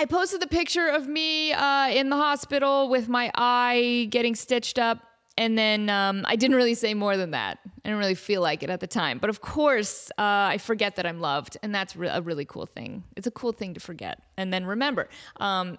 I 0.00 0.04
posted 0.04 0.40
the 0.40 0.46
picture 0.46 0.86
of 0.86 1.08
me 1.08 1.52
uh, 1.52 1.88
in 1.88 2.08
the 2.08 2.16
hospital 2.16 2.88
with 2.88 3.08
my 3.08 3.32
eye 3.34 4.06
getting 4.10 4.36
stitched 4.36 4.78
up. 4.78 5.00
And 5.36 5.58
then 5.58 5.90
um, 5.90 6.24
I 6.28 6.36
didn't 6.36 6.56
really 6.56 6.74
say 6.74 6.94
more 6.94 7.16
than 7.16 7.32
that. 7.32 7.58
I 7.64 7.88
didn't 7.88 7.98
really 7.98 8.14
feel 8.14 8.40
like 8.40 8.62
it 8.62 8.70
at 8.70 8.78
the 8.78 8.86
time. 8.86 9.18
But 9.18 9.28
of 9.28 9.40
course, 9.40 10.10
uh, 10.12 10.22
I 10.54 10.58
forget 10.58 10.94
that 10.96 11.06
I'm 11.06 11.20
loved. 11.20 11.56
And 11.64 11.74
that's 11.74 11.96
re- 11.96 12.08
a 12.08 12.20
really 12.22 12.44
cool 12.44 12.66
thing. 12.66 13.02
It's 13.16 13.26
a 13.26 13.30
cool 13.32 13.50
thing 13.50 13.74
to 13.74 13.80
forget. 13.80 14.22
And 14.36 14.52
then 14.52 14.66
remember. 14.66 15.08
Um, 15.38 15.78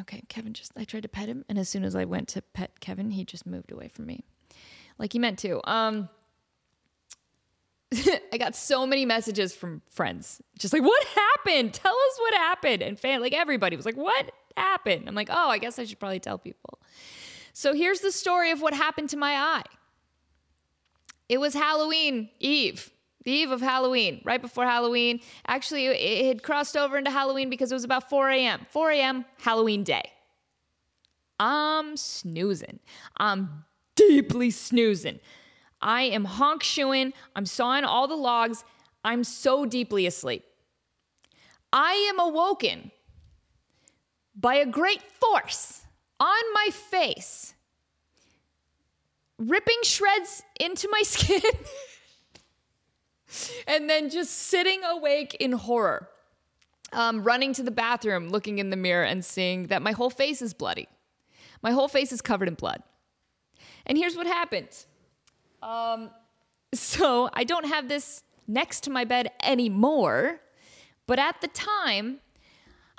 okay, 0.00 0.22
Kevin 0.28 0.54
just, 0.54 0.72
I 0.76 0.84
tried 0.84 1.02
to 1.02 1.08
pet 1.08 1.28
him. 1.28 1.44
And 1.50 1.58
as 1.58 1.68
soon 1.68 1.84
as 1.84 1.94
I 1.94 2.06
went 2.06 2.28
to 2.28 2.40
pet 2.40 2.80
Kevin, 2.80 3.10
he 3.10 3.24
just 3.24 3.44
moved 3.44 3.72
away 3.72 3.88
from 3.88 4.06
me 4.06 4.24
like 5.02 5.12
he 5.12 5.18
meant 5.18 5.40
to. 5.40 5.60
Um, 5.68 6.08
I 8.32 8.38
got 8.38 8.54
so 8.54 8.86
many 8.86 9.04
messages 9.04 9.54
from 9.54 9.82
friends, 9.90 10.40
just 10.58 10.72
like, 10.72 10.82
"What 10.82 11.04
happened? 11.04 11.74
Tell 11.74 11.92
us 11.92 12.18
what 12.18 12.34
happened." 12.34 12.82
And 12.82 12.98
fan, 12.98 13.20
like 13.20 13.34
everybody 13.34 13.76
was 13.76 13.84
like, 13.84 13.96
"What 13.96 14.30
happened?" 14.56 15.08
I'm 15.08 15.14
like, 15.14 15.28
"Oh, 15.30 15.48
I 15.50 15.58
guess 15.58 15.78
I 15.78 15.84
should 15.84 15.98
probably 15.98 16.20
tell 16.20 16.38
people." 16.38 16.78
So 17.52 17.74
here's 17.74 18.00
the 18.00 18.12
story 18.12 18.52
of 18.52 18.62
what 18.62 18.72
happened 18.72 19.10
to 19.10 19.16
my 19.16 19.34
eye. 19.34 19.64
It 21.28 21.38
was 21.38 21.52
Halloween 21.52 22.30
Eve, 22.38 22.90
the 23.24 23.32
eve 23.32 23.50
of 23.50 23.60
Halloween, 23.60 24.22
right 24.24 24.40
before 24.40 24.64
Halloween. 24.64 25.20
Actually, 25.48 25.86
it 25.86 26.26
had 26.26 26.42
crossed 26.44 26.76
over 26.76 26.96
into 26.96 27.10
Halloween 27.10 27.50
because 27.50 27.72
it 27.72 27.74
was 27.74 27.84
about 27.84 28.08
4 28.08 28.30
a.m. 28.30 28.66
4 28.70 28.90
a.m. 28.92 29.24
Halloween 29.40 29.82
day. 29.82 30.12
I'm 31.40 31.96
snoozing. 31.96 32.78
I'm 33.16 33.64
deeply 34.08 34.50
snoozing. 34.50 35.20
I 35.80 36.02
am 36.02 36.24
honk 36.24 36.62
shoeing. 36.62 37.12
I'm 37.34 37.46
sawing 37.46 37.84
all 37.84 38.06
the 38.06 38.16
logs. 38.16 38.64
I'm 39.04 39.24
so 39.24 39.66
deeply 39.66 40.06
asleep. 40.06 40.44
I 41.72 41.94
am 42.12 42.20
awoken 42.20 42.90
by 44.34 44.54
a 44.56 44.66
great 44.66 45.02
force 45.02 45.82
on 46.20 46.42
my 46.54 46.68
face. 46.72 47.54
ripping 49.38 49.82
shreds 49.82 50.42
into 50.60 50.88
my 50.90 51.02
skin, 51.04 51.40
and 53.66 53.90
then 53.90 54.08
just 54.08 54.32
sitting 54.32 54.84
awake 54.84 55.34
in 55.40 55.52
horror, 55.52 56.08
um, 56.92 57.24
running 57.24 57.52
to 57.54 57.62
the 57.62 57.70
bathroom, 57.70 58.28
looking 58.28 58.58
in 58.58 58.70
the 58.70 58.76
mirror, 58.76 59.04
and 59.04 59.24
seeing 59.24 59.66
that 59.68 59.82
my 59.82 59.92
whole 59.92 60.10
face 60.10 60.42
is 60.42 60.54
bloody. 60.54 60.86
My 61.62 61.72
whole 61.72 61.88
face 61.88 62.12
is 62.12 62.20
covered 62.20 62.48
in 62.48 62.54
blood. 62.54 62.82
And 63.86 63.98
here's 63.98 64.16
what 64.16 64.26
happened. 64.26 64.86
Um, 65.62 66.10
so 66.74 67.28
I 67.32 67.44
don't 67.44 67.66
have 67.66 67.88
this 67.88 68.22
next 68.48 68.82
to 68.84 68.90
my 68.90 69.04
bed 69.04 69.30
anymore, 69.42 70.40
but 71.06 71.18
at 71.18 71.40
the 71.40 71.48
time, 71.48 72.20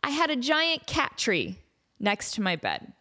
I 0.03 0.09
had 0.09 0.29
a 0.29 0.35
giant 0.35 0.85
cat 0.85 1.17
tree 1.17 1.59
next 1.99 2.31
to 2.35 2.41
my 2.41 2.55
bed. 2.55 2.93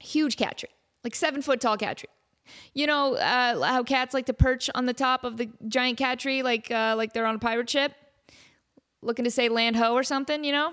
Huge 0.00 0.36
cat 0.36 0.58
tree, 0.58 0.70
like 1.02 1.14
seven 1.14 1.42
foot 1.42 1.60
tall 1.60 1.76
cat 1.76 1.98
tree. 1.98 2.08
You 2.74 2.86
know 2.86 3.14
uh, 3.14 3.62
how 3.62 3.82
cats 3.82 4.12
like 4.12 4.26
to 4.26 4.34
perch 4.34 4.68
on 4.74 4.86
the 4.86 4.92
top 4.92 5.24
of 5.24 5.38
the 5.38 5.48
giant 5.66 5.98
cat 5.98 6.18
tree, 6.18 6.42
like 6.42 6.70
uh, 6.70 6.94
like 6.96 7.12
they're 7.12 7.26
on 7.26 7.36
a 7.36 7.38
pirate 7.38 7.70
ship, 7.70 7.92
looking 9.02 9.24
to 9.24 9.30
say 9.30 9.48
land 9.48 9.76
ho 9.76 9.94
or 9.94 10.02
something. 10.02 10.44
You 10.44 10.52
know, 10.52 10.72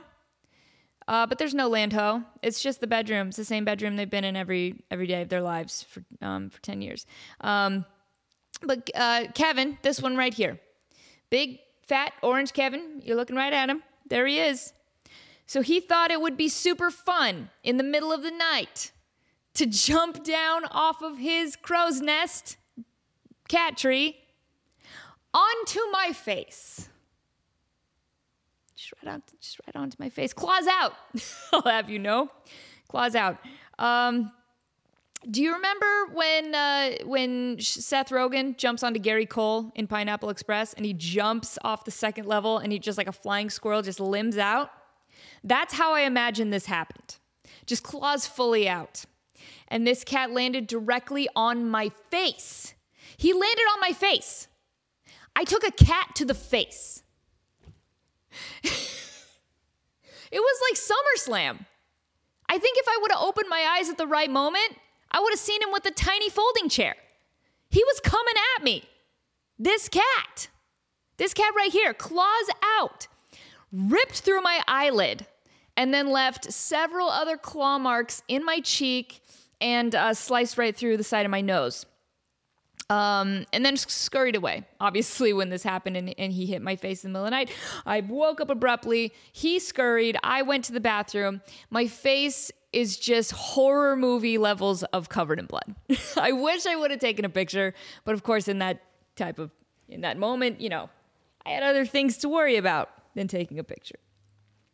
uh, 1.08 1.26
but 1.26 1.38
there's 1.38 1.54
no 1.54 1.68
land 1.68 1.94
ho. 1.94 2.24
It's 2.42 2.62
just 2.62 2.82
the 2.82 2.88
bedroom. 2.88 3.30
It's 3.30 3.38
the 3.38 3.46
same 3.46 3.66
bedroom 3.66 3.96
they've 3.96 4.10
been 4.10 4.24
in 4.24 4.36
every 4.36 4.84
every 4.90 5.08
day 5.08 5.22
of 5.22 5.30
their 5.30 5.42
lives 5.42 5.84
for 5.84 6.04
um, 6.22 6.50
for 6.50 6.62
ten 6.62 6.82
years. 6.82 7.06
Um, 7.42 7.86
but 8.64 8.90
uh, 8.94 9.26
Kevin, 9.34 9.78
this 9.82 10.02
one 10.02 10.16
right 10.16 10.34
here, 10.34 10.60
big 11.30 11.60
fat 11.88 12.14
orange 12.22 12.54
Kevin, 12.54 13.02
you're 13.04 13.16
looking 13.16 13.36
right 13.36 13.54
at 13.54 13.70
him. 13.70 13.84
There 14.08 14.28
he 14.28 14.40
is. 14.40 14.74
So 15.46 15.62
he 15.62 15.80
thought 15.80 16.12
it 16.12 16.22
would 16.22 16.38
be 16.38 16.48
super 16.48 16.92
fun 16.92 17.50
in 17.64 17.78
the 17.78 17.84
middle 17.84 18.14
of 18.14 18.24
the 18.24 18.32
night 18.32 18.92
to 19.56 19.66
jump 19.66 20.24
down 20.24 20.64
off 20.66 21.02
of 21.02 21.18
his 21.18 21.56
crow's 21.56 22.00
nest 22.00 22.58
cat 23.50 23.76
tree 23.76 24.18
onto 25.34 25.80
my 25.92 26.14
face. 26.14 26.88
Just 28.92 29.04
right 29.04 29.14
on, 29.14 29.24
just 29.40 29.60
right 29.66 29.76
onto 29.76 29.96
my 30.00 30.10
face. 30.10 30.34
Claws 30.34 30.68
out. 30.68 30.94
I'll 31.54 31.62
have 31.62 31.90
you 31.90 32.00
know, 32.00 32.30
claws 32.88 33.16
out. 33.16 33.38
Um, 33.80 34.32
do 35.30 35.42
you 35.42 35.54
remember 35.54 35.86
when 36.14 36.56
uh, 36.56 36.92
when 37.06 37.60
Seth 37.60 38.10
Rogen 38.10 38.58
jumps 38.58 38.84
onto 38.84 39.00
Gary 39.00 39.26
Cole 39.26 39.72
in 39.76 39.88
Pineapple 39.88 40.30
Express 40.30 40.74
and 40.74 40.86
he 40.86 40.94
jumps 40.94 41.60
off 41.64 41.86
the 41.86 41.92
second 41.92 42.26
level 42.26 42.58
and 42.58 42.72
he 42.72 42.80
just 42.80 42.98
like 42.98 43.08
a 43.08 43.14
flying 43.14 43.50
squirrel 43.50 43.82
just 43.82 44.00
limbs 44.00 44.38
out? 44.38 44.72
That's 45.44 45.74
how 45.74 45.94
I 45.94 46.02
imagine 46.02 46.50
this 46.50 46.66
happened. 46.66 47.18
Just 47.66 47.84
claws 47.84 48.26
fully 48.26 48.68
out. 48.68 49.06
And 49.68 49.86
this 49.88 50.04
cat 50.04 50.32
landed 50.32 50.68
directly 50.68 51.30
on 51.36 51.70
my 51.70 51.90
face. 52.10 52.74
He 53.16 53.32
landed 53.32 53.64
on 53.74 53.80
my 53.80 53.94
face. 53.94 54.48
I 55.36 55.44
took 55.44 55.66
a 55.66 55.72
cat 55.72 56.10
to 56.16 56.26
the 56.26 56.34
face. 56.34 57.01
it 58.64 60.40
was 60.40 60.62
like 60.70 60.78
SummerSlam. 60.78 61.66
I 62.50 62.58
think 62.58 62.78
if 62.78 62.88
I 62.88 62.98
would 63.02 63.12
have 63.12 63.22
opened 63.22 63.48
my 63.50 63.78
eyes 63.78 63.90
at 63.90 63.98
the 63.98 64.08
right 64.08 64.30
moment, 64.30 64.78
I 65.12 65.20
would 65.20 65.32
have 65.32 65.40
seen 65.40 65.62
him 65.62 65.72
with 65.72 65.86
a 65.86 65.92
tiny 65.92 66.30
folding 66.30 66.70
chair. 66.70 66.96
He 67.70 67.84
was 67.84 68.00
coming 68.02 68.34
at 68.58 68.64
me. 68.64 68.84
This 69.58 69.88
cat, 69.88 70.50
this 71.18 71.34
cat 71.34 71.54
right 71.56 71.72
here, 71.72 71.94
claws 71.94 72.50
out, 72.80 73.08
ripped 73.72 74.20
through 74.22 74.42
my 74.42 74.62
eyelid, 74.68 75.26
and 75.78 75.94
then 75.94 76.10
left 76.10 76.52
several 76.52 77.10
other 77.10 77.38
claw 77.38 77.78
marks 77.78 78.24
in 78.28 78.44
my 78.44 78.60
cheek 78.60 79.22
and 79.62 79.96
uh, 79.96 80.14
sliced 80.14 80.58
right 80.58 80.76
through 80.76 80.98
the 80.98 81.04
side 81.04 81.26
of 81.26 81.32
my 81.32 81.42
nose. 81.42 81.86
Um, 82.92 83.46
and 83.54 83.66
then 83.66 83.78
scurried 83.78 84.36
away. 84.36 84.66
Obviously, 84.82 85.32
when 85.32 85.48
this 85.48 85.64
happened 85.64 85.96
and, 85.96 86.14
and, 86.20 86.34
he 86.34 86.46
hit 86.46 86.62
my 86.62 86.76
face 86.76 87.06
in 87.06 87.14
the 87.14 87.20
middle 87.20 87.26
of 87.26 87.32
the 87.32 87.38
night, 87.38 87.52
I 87.86 88.02
woke 88.02 88.42
up 88.42 88.50
abruptly. 88.50 89.14
He 89.32 89.60
scurried. 89.60 90.18
I 90.24 90.42
went 90.42 90.66
to 90.66 90.74
the 90.74 90.82
bathroom. 90.82 91.40
My 91.70 91.88
face 91.88 92.52
is 92.74 92.98
just 92.98 93.32
horror 93.32 93.96
movie 93.96 94.38
levels 94.38 94.84
of 94.84 95.08
covered 95.08 95.40
in 95.40 95.46
blood. 95.46 95.74
I 96.18 96.34
wish 96.34 96.66
I 96.66 96.76
would 96.76 96.92
have 96.92 97.00
taken 97.00 97.24
a 97.24 97.30
picture, 97.30 97.74
but 98.04 98.14
of 98.14 98.24
course, 98.24 98.50
in 98.50 98.60
that 98.60 98.82
type 99.16 99.40
of 99.40 99.52
in 99.88 100.02
that 100.02 100.18
moment, 100.18 100.60
you 100.60 100.68
know, 100.68 100.90
I 101.46 101.52
had 101.52 101.64
other 101.64 101.86
things 101.86 102.18
to 102.20 102.30
worry 102.30 102.58
about 102.58 102.90
than 103.16 103.30
taking 103.30 103.58
a 103.58 103.64
picture. 103.64 104.00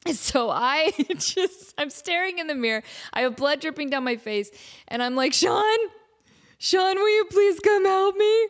So 0.14 0.50
I 0.50 0.92
just 1.18 1.74
I'm 1.78 1.90
staring 1.92 2.40
in 2.40 2.48
the 2.48 2.56
mirror. 2.56 2.82
I 3.14 3.22
have 3.22 3.36
blood 3.36 3.60
dripping 3.60 3.90
down 3.90 4.04
my 4.04 4.16
face, 4.16 4.50
and 4.88 5.04
I'm 5.04 5.16
like, 5.16 5.34
Sean, 5.34 5.78
Sean, 6.58 6.96
will 6.96 7.16
you 7.16 7.26
please 7.26 7.60
come 7.60 7.86
help 7.86 8.16
me? 8.16 8.48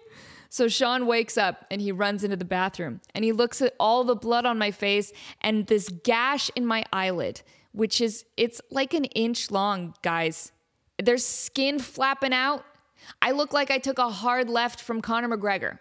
So 0.49 0.67
Sean 0.67 1.05
wakes 1.07 1.37
up 1.37 1.65
and 1.69 1.81
he 1.81 1.91
runs 1.91 2.23
into 2.23 2.37
the 2.37 2.45
bathroom 2.45 3.01
and 3.13 3.25
he 3.25 3.31
looks 3.31 3.61
at 3.61 3.75
all 3.79 4.03
the 4.03 4.15
blood 4.15 4.45
on 4.45 4.57
my 4.57 4.71
face 4.71 5.11
and 5.41 5.67
this 5.67 5.89
gash 6.03 6.49
in 6.55 6.65
my 6.65 6.85
eyelid, 6.93 7.41
which 7.73 7.99
is, 7.99 8.25
it's 8.37 8.61
like 8.71 8.93
an 8.93 9.05
inch 9.05 9.51
long, 9.51 9.93
guys. 10.01 10.53
There's 10.97 11.25
skin 11.25 11.79
flapping 11.79 12.33
out. 12.33 12.65
I 13.21 13.31
look 13.31 13.53
like 13.53 13.69
I 13.69 13.77
took 13.77 13.99
a 13.99 14.09
hard 14.09 14.49
left 14.49 14.81
from 14.81 15.01
Conor 15.01 15.37
McGregor. 15.37 15.79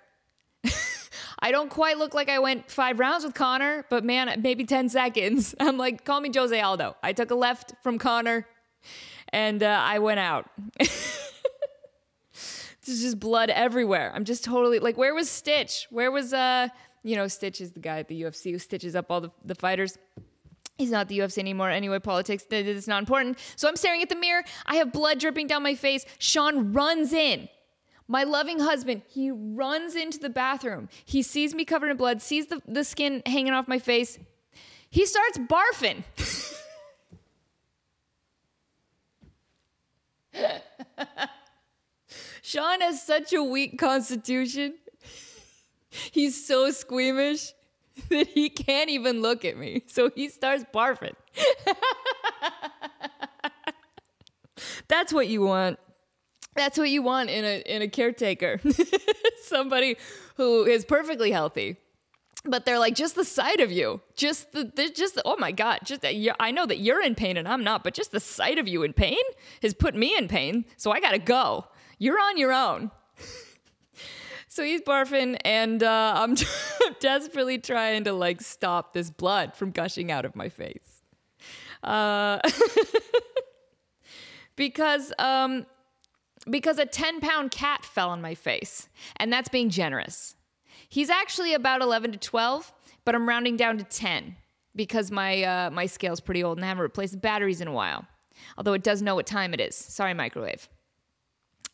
I 1.39 1.53
don't 1.53 1.71
quite 1.71 1.97
look 1.97 2.13
like 2.13 2.29
I 2.29 2.41
went 2.41 2.71
five 2.71 2.99
rounds 2.99 3.25
with 3.25 3.35
Conor, 3.35 3.87
but 3.89 4.05
man, 4.05 4.41
maybe 4.43 4.65
10 4.65 4.89
seconds. 4.89 5.55
I'm 5.61 5.79
like, 5.79 6.05
call 6.05 6.21
me 6.21 6.31
Jose 6.35 6.61
Aldo. 6.61 6.97
I 7.03 7.13
took 7.13 7.31
a 7.31 7.37
left 7.37 7.75
from 7.83 7.99
Conor 7.99 8.47
and 9.29 9.63
uh, 9.63 9.81
I 9.83 10.01
went 10.01 10.21
out. 10.21 10.51
There's 12.87 13.03
just 13.03 13.21
blood 13.21 13.51
everywhere. 13.51 14.13
I'm 14.15 14.25
just 14.25 14.45
totally 14.45 14.79
like, 14.79 14.97
where 14.97 15.15
was 15.15 15.29
Stitch? 15.29 15.87
Where 15.91 16.11
was 16.11 16.33
uh, 16.33 16.69
you 17.07 17.15
know, 17.15 17.29
Stitch 17.29 17.61
is 17.61 17.71
the 17.71 17.79
guy 17.79 18.01
at 18.01 18.09
the 18.09 18.23
UFC 18.23 18.51
who 18.51 18.59
stitches 18.59 18.97
up 18.97 19.07
all 19.11 19.21
the, 19.21 19.31
the 19.45 19.55
fighters. 19.55 19.97
He's 20.77 20.91
not 20.91 21.07
the 21.07 21.21
UFC 21.21 21.39
anymore. 21.39 21.71
Anyway, 21.71 22.01
politics, 22.01 22.45
it's 22.51 22.89
not 22.89 22.99
important. 22.99 23.39
So 23.55 23.69
I'm 23.69 23.77
staring 23.77 24.03
at 24.03 24.09
the 24.09 24.17
mirror. 24.17 24.43
I 24.67 24.75
have 24.77 24.93
blood 24.93 25.21
dripping 25.21 25.47
down 25.47 25.63
my 25.63 25.77
face. 25.77 26.05
Sean 26.19 26.73
runs 26.73 27.13
in. 27.13 27.49
My 28.09 28.25
loving 28.25 28.59
husband, 28.59 29.03
he 29.09 29.31
runs 29.31 29.95
into 29.95 30.19
the 30.19 30.29
bathroom. 30.29 30.89
He 31.05 31.23
sees 31.23 31.55
me 31.55 31.65
covered 31.65 31.91
in 31.91 31.97
blood, 31.97 32.21
sees 32.21 32.47
the, 32.47 32.61
the 32.67 32.83
skin 32.83 33.23
hanging 33.25 33.53
off 33.53 33.69
my 33.69 33.79
face. 33.79 34.19
He 34.91 35.07
starts 35.07 35.39
barfing. 35.39 36.03
Sean 42.47 42.81
has 42.81 43.03
such 43.03 43.33
a 43.33 43.43
weak 43.43 43.77
constitution. 43.77 44.75
He's 45.91 46.47
so 46.47 46.71
squeamish 46.71 47.53
that 48.09 48.29
he 48.29 48.51
can't 48.51 48.89
even 48.89 49.21
look 49.21 49.45
at 49.45 49.57
me. 49.57 49.83
So 49.89 50.11
he 50.15 50.29
starts 50.29 50.65
barfing. 50.73 51.17
That's 54.87 55.13
what 55.13 55.27
you 55.27 55.43
want. 55.43 55.81
That's 56.55 56.79
what 56.79 56.89
you 56.89 57.03
want 57.03 57.31
in 57.31 57.45
a 57.45 57.63
in 57.67 57.83
a 57.83 57.89
caretaker. 57.89 58.61
Somebody 59.43 59.97
who 60.37 60.65
is 60.67 60.85
perfectly 60.85 61.33
healthy. 61.33 61.79
But 62.45 62.65
they're 62.65 62.79
like 62.79 62.95
just 62.95 63.17
the 63.17 63.25
sight 63.25 63.59
of 63.59 63.73
you, 63.73 64.03
just 64.15 64.53
the, 64.53 64.71
just 64.95 65.17
the, 65.17 65.23
oh 65.25 65.35
my 65.37 65.51
god, 65.51 65.81
just 65.85 66.05
I 66.05 66.53
know 66.53 66.65
that 66.65 66.79
you're 66.79 67.03
in 67.03 67.17
pain 67.17 67.37
and 67.37 67.49
I'm 67.49 67.65
not, 67.65 67.83
but 67.83 67.93
just 67.93 68.13
the 68.13 68.21
sight 68.21 68.59
of 68.59 68.69
you 68.69 68.85
in 68.85 68.93
pain 68.93 69.19
has 69.63 69.75
put 69.75 69.97
me 69.97 70.17
in 70.17 70.29
pain, 70.29 70.65
so 70.77 70.93
I 70.93 71.01
gotta 71.01 71.19
go 71.19 71.67
you're 71.99 72.21
on 72.21 72.37
your 72.37 72.53
own. 72.53 72.91
so 74.49 74.63
he's 74.63 74.83
barfing, 74.83 75.39
and 75.45 75.83
uh, 75.83 76.15
I'm 76.17 76.37
desperately 77.01 77.59
trying 77.59 78.05
to 78.05 78.13
like 78.13 78.41
stop 78.41 78.93
this 78.93 79.11
blood 79.11 79.55
from 79.55 79.71
gushing 79.71 80.11
out 80.11 80.25
of 80.25 80.37
my 80.37 80.49
face. 80.49 81.03
Uh, 81.83 82.39
because 84.57 85.13
um, 85.19 85.67
because 86.49 86.79
a 86.79 86.87
10 86.87 87.21
pound 87.21 87.51
cat 87.51 87.85
fell 87.85 88.11
on 88.11 88.21
my 88.21 88.35
face, 88.35 88.89
and 89.17 89.33
that's 89.33 89.49
being 89.49 89.71
generous. 89.71 90.35
He's 90.89 91.11
actually 91.11 91.55
about 91.55 91.83
11 91.83 92.13
to 92.13 92.19
12, 92.19 92.73
but 93.05 93.15
I'm 93.15 93.29
rounding 93.29 93.57
down 93.57 93.79
to 93.79 93.85
10 93.85 94.37
because 94.75 95.11
my 95.11 95.43
uh, 95.43 95.71
my 95.71 95.87
scale's 95.87 96.21
pretty 96.21 96.45
old 96.45 96.59
and 96.59 96.65
I 96.65 96.69
haven't 96.69 96.83
replaced 96.83 97.13
the 97.13 97.19
batteries 97.19 97.61
in 97.61 97.69
a 97.69 97.73
while. 97.73 98.07
Although 98.59 98.75
it 98.75 98.83
does 98.85 99.01
know 99.01 99.15
what 99.15 99.27
time 99.27 99.55
it 99.55 99.61
is. 99.61 99.75
Sorry, 99.75 100.13
microwave. 100.13 100.69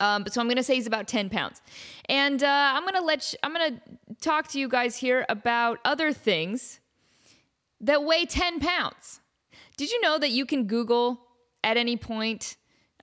Um, 0.02 0.24
but 0.24 0.34
so 0.34 0.40
I'm 0.40 0.48
going 0.48 0.56
to 0.56 0.64
say 0.64 0.74
he's 0.74 0.88
about 0.88 1.06
10 1.06 1.30
pounds. 1.30 1.62
And 2.08 2.42
uh, 2.42 2.72
I'm 2.74 2.82
going 2.82 2.94
to 2.94 3.02
let 3.02 3.32
you, 3.32 3.38
I'm 3.44 3.54
going 3.54 3.74
to 3.74 3.80
talk 4.20 4.48
to 4.48 4.58
you 4.58 4.68
guys 4.68 4.96
here 4.96 5.24
about 5.28 5.78
other 5.84 6.12
things 6.12 6.80
that 7.80 8.02
weigh 8.02 8.26
10 8.26 8.58
pounds. 8.58 9.20
Did 9.76 9.92
you 9.92 10.00
know 10.00 10.18
that 10.18 10.30
you 10.30 10.44
can 10.44 10.66
Google 10.66 11.20
at 11.62 11.76
any 11.76 11.96
point 11.96 12.56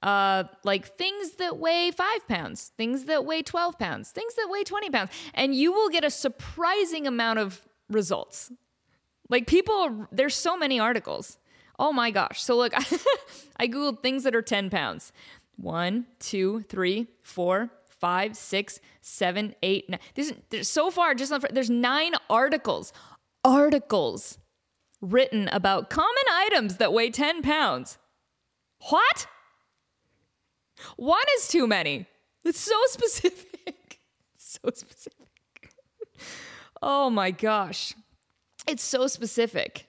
uh, 0.04 0.44
like 0.64 0.98
things 0.98 1.36
that 1.36 1.58
weigh 1.58 1.92
five 1.92 2.28
pounds, 2.28 2.72
things 2.78 3.06
that 3.06 3.26
weigh 3.26 3.44
12 3.44 3.80
pounds, 3.80 4.12
things 4.12 4.36
that 4.36 4.48
weigh 4.50 4.64
20 4.64 4.90
pounds, 4.90 5.12
and 5.34 5.56
you 5.56 5.72
will 5.72 5.90
get 5.90 6.04
a 6.04 6.10
surprising 6.10 7.08
amount 7.08 7.40
of 7.40 7.66
results. 7.90 8.52
Like 9.30 9.48
people, 9.48 10.08
there's 10.12 10.36
so 10.36 10.58
many 10.58 10.80
articles. 10.80 11.38
Oh 11.78 11.94
my 11.94 12.12
gosh. 12.12 12.44
So 12.44 12.58
look, 12.58 12.74
I 13.58 13.68
Googled 13.68 14.02
things 14.02 14.24
that 14.24 14.36
are 14.36 14.42
10 14.42 14.70
pounds. 14.70 15.14
One, 15.60 16.06
two, 16.20 16.62
three, 16.70 17.08
four, 17.22 17.70
five, 17.88 18.36
six, 18.36 18.80
seven, 19.02 19.56
eight, 19.62 19.90
nine. 19.90 20.00
There's, 20.16 20.34
there's 20.50 20.70
so 20.70 20.90
far 20.90 21.14
just 21.14 21.34
on, 21.34 21.42
there's 21.52 21.70
nine 21.70 22.14
articles, 22.30 22.94
articles 23.44 24.38
written 25.02 25.50
about 25.50 25.90
common 25.90 26.24
items 26.32 26.78
that 26.78 26.94
weigh 26.94 27.10
10 27.10 27.42
pounds. 27.42 27.98
What? 28.90 29.28
One 30.96 31.26
is 31.38 31.50
too 31.50 31.68
many. 31.68 32.06
It's 32.46 32.60
so 32.60 32.76
specific. 32.86 34.00
so 34.38 34.70
specific. 34.74 35.74
oh 36.82 37.10
my 37.10 37.32
gosh. 37.32 37.94
It's 38.66 38.84
so 38.84 39.08
specific. 39.08 39.88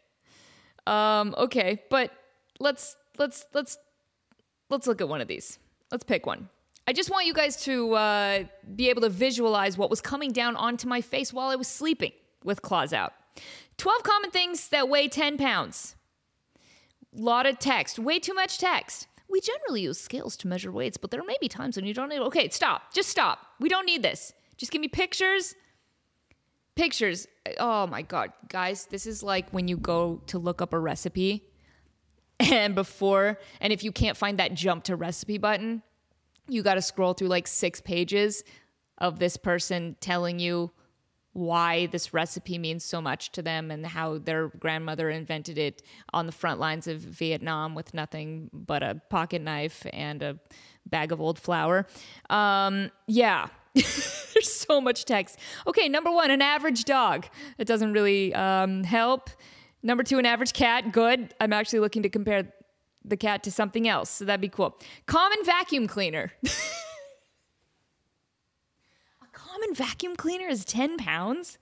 Um, 0.86 1.34
okay, 1.38 1.82
but 1.90 2.10
let's 2.58 2.96
let's 3.18 3.44
let's 3.52 3.76
let's 4.70 4.86
look 4.86 5.00
at 5.00 5.08
one 5.08 5.20
of 5.20 5.28
these. 5.28 5.58
Let's 5.90 6.04
pick 6.04 6.26
one. 6.26 6.48
I 6.86 6.92
just 6.92 7.10
want 7.10 7.26
you 7.26 7.34
guys 7.34 7.62
to 7.64 7.94
uh, 7.94 8.44
be 8.74 8.88
able 8.90 9.02
to 9.02 9.08
visualize 9.08 9.76
what 9.76 9.90
was 9.90 10.00
coming 10.00 10.32
down 10.32 10.56
onto 10.56 10.88
my 10.88 11.00
face 11.00 11.32
while 11.32 11.48
I 11.48 11.56
was 11.56 11.68
sleeping 11.68 12.12
with 12.42 12.62
claws 12.62 12.92
out. 12.92 13.12
12 13.76 14.02
common 14.02 14.30
things 14.30 14.68
that 14.68 14.88
weigh 14.88 15.08
10 15.08 15.36
pounds. 15.38 15.94
Lot 17.12 17.46
of 17.46 17.58
text, 17.58 17.98
way 17.98 18.18
too 18.18 18.34
much 18.34 18.58
text. 18.58 19.06
We 19.28 19.40
generally 19.40 19.82
use 19.82 20.00
scales 20.00 20.36
to 20.38 20.48
measure 20.48 20.72
weights, 20.72 20.96
but 20.96 21.10
there 21.10 21.22
may 21.22 21.36
be 21.40 21.48
times 21.48 21.76
when 21.76 21.86
you 21.86 21.94
don't 21.94 22.08
need. 22.08 22.20
Okay, 22.20 22.48
stop. 22.48 22.92
Just 22.92 23.08
stop. 23.08 23.38
We 23.60 23.68
don't 23.68 23.86
need 23.86 24.02
this. 24.02 24.32
Just 24.56 24.72
give 24.72 24.80
me 24.80 24.88
pictures. 24.88 25.54
Pictures. 26.74 27.26
Oh 27.58 27.86
my 27.86 28.02
god, 28.02 28.32
guys, 28.48 28.86
this 28.86 29.06
is 29.06 29.22
like 29.22 29.50
when 29.50 29.68
you 29.68 29.76
go 29.76 30.22
to 30.26 30.38
look 30.38 30.60
up 30.60 30.72
a 30.72 30.78
recipe 30.78 31.49
and 32.40 32.74
before 32.74 33.38
and 33.60 33.72
if 33.72 33.84
you 33.84 33.92
can't 33.92 34.16
find 34.16 34.38
that 34.38 34.54
jump 34.54 34.84
to 34.84 34.96
recipe 34.96 35.38
button, 35.38 35.82
you 36.48 36.62
got 36.62 36.74
to 36.74 36.82
scroll 36.82 37.12
through 37.12 37.28
like 37.28 37.46
6 37.46 37.80
pages 37.82 38.42
of 38.98 39.18
this 39.18 39.36
person 39.36 39.96
telling 40.00 40.38
you 40.38 40.70
why 41.32 41.86
this 41.86 42.12
recipe 42.12 42.58
means 42.58 42.84
so 42.84 43.00
much 43.00 43.30
to 43.32 43.42
them 43.42 43.70
and 43.70 43.86
how 43.86 44.18
their 44.18 44.48
grandmother 44.48 45.08
invented 45.10 45.58
it 45.58 45.82
on 46.12 46.26
the 46.26 46.32
front 46.32 46.58
lines 46.58 46.86
of 46.88 46.98
Vietnam 46.98 47.74
with 47.74 47.94
nothing 47.94 48.50
but 48.52 48.82
a 48.82 49.00
pocket 49.10 49.40
knife 49.40 49.86
and 49.92 50.22
a 50.22 50.38
bag 50.86 51.12
of 51.12 51.20
old 51.20 51.38
flour. 51.38 51.86
Um, 52.28 52.90
yeah. 53.06 53.46
There's 53.74 54.52
so 54.52 54.80
much 54.80 55.04
text. 55.04 55.38
Okay, 55.66 55.88
number 55.88 56.10
one, 56.10 56.32
an 56.32 56.42
average 56.42 56.84
dog. 56.84 57.26
It 57.58 57.68
doesn't 57.68 57.92
really 57.92 58.34
um, 58.34 58.82
help. 58.82 59.30
Number 59.82 60.02
two, 60.02 60.18
an 60.18 60.26
average 60.26 60.52
cat. 60.52 60.92
Good. 60.92 61.34
I'm 61.40 61.52
actually 61.52 61.80
looking 61.80 62.02
to 62.02 62.08
compare 62.08 62.52
the 63.04 63.16
cat 63.16 63.42
to 63.44 63.50
something 63.50 63.88
else, 63.88 64.10
so 64.10 64.24
that'd 64.24 64.40
be 64.40 64.48
cool. 64.48 64.78
Common 65.06 65.38
vacuum 65.44 65.86
cleaner. 65.86 66.32
A 69.22 69.26
common 69.32 69.74
vacuum 69.74 70.16
cleaner 70.16 70.48
is 70.48 70.64
10 70.64 70.98
pounds? 70.98 71.58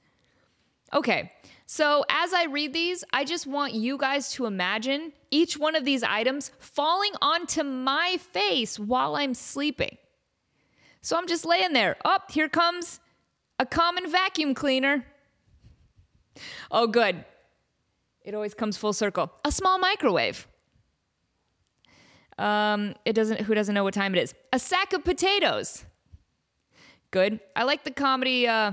Okay, 0.92 1.30
so 1.66 2.04
as 2.08 2.32
I 2.32 2.46
read 2.46 2.72
these, 2.72 3.04
I 3.12 3.24
just 3.24 3.46
want 3.46 3.74
you 3.74 3.98
guys 3.98 4.32
to 4.32 4.46
imagine 4.46 5.12
each 5.30 5.58
one 5.58 5.76
of 5.76 5.84
these 5.84 6.02
items 6.02 6.50
falling 6.58 7.12
onto 7.20 7.62
my 7.62 8.16
face 8.32 8.78
while 8.78 9.14
I'm 9.14 9.34
sleeping. 9.34 9.98
So 11.02 11.16
I'm 11.16 11.26
just 11.26 11.44
laying 11.44 11.74
there. 11.74 11.96
Up, 12.04 12.24
oh, 12.28 12.32
here 12.32 12.48
comes 12.48 13.00
a 13.58 13.66
common 13.66 14.10
vacuum 14.10 14.54
cleaner. 14.54 15.04
Oh, 16.70 16.86
good. 16.86 17.24
It 18.28 18.34
always 18.34 18.52
comes 18.52 18.76
full 18.76 18.92
circle. 18.92 19.32
A 19.46 19.50
small 19.50 19.78
microwave. 19.78 20.46
Um, 22.36 22.94
it 23.06 23.14
doesn't. 23.14 23.40
Who 23.40 23.54
doesn't 23.54 23.74
know 23.74 23.84
what 23.84 23.94
time 23.94 24.14
it 24.14 24.22
is? 24.22 24.34
A 24.52 24.58
sack 24.58 24.92
of 24.92 25.02
potatoes 25.02 25.86
good. 27.10 27.40
I 27.56 27.64
like 27.64 27.84
the 27.84 27.90
comedy 27.90 28.46
uh, 28.46 28.72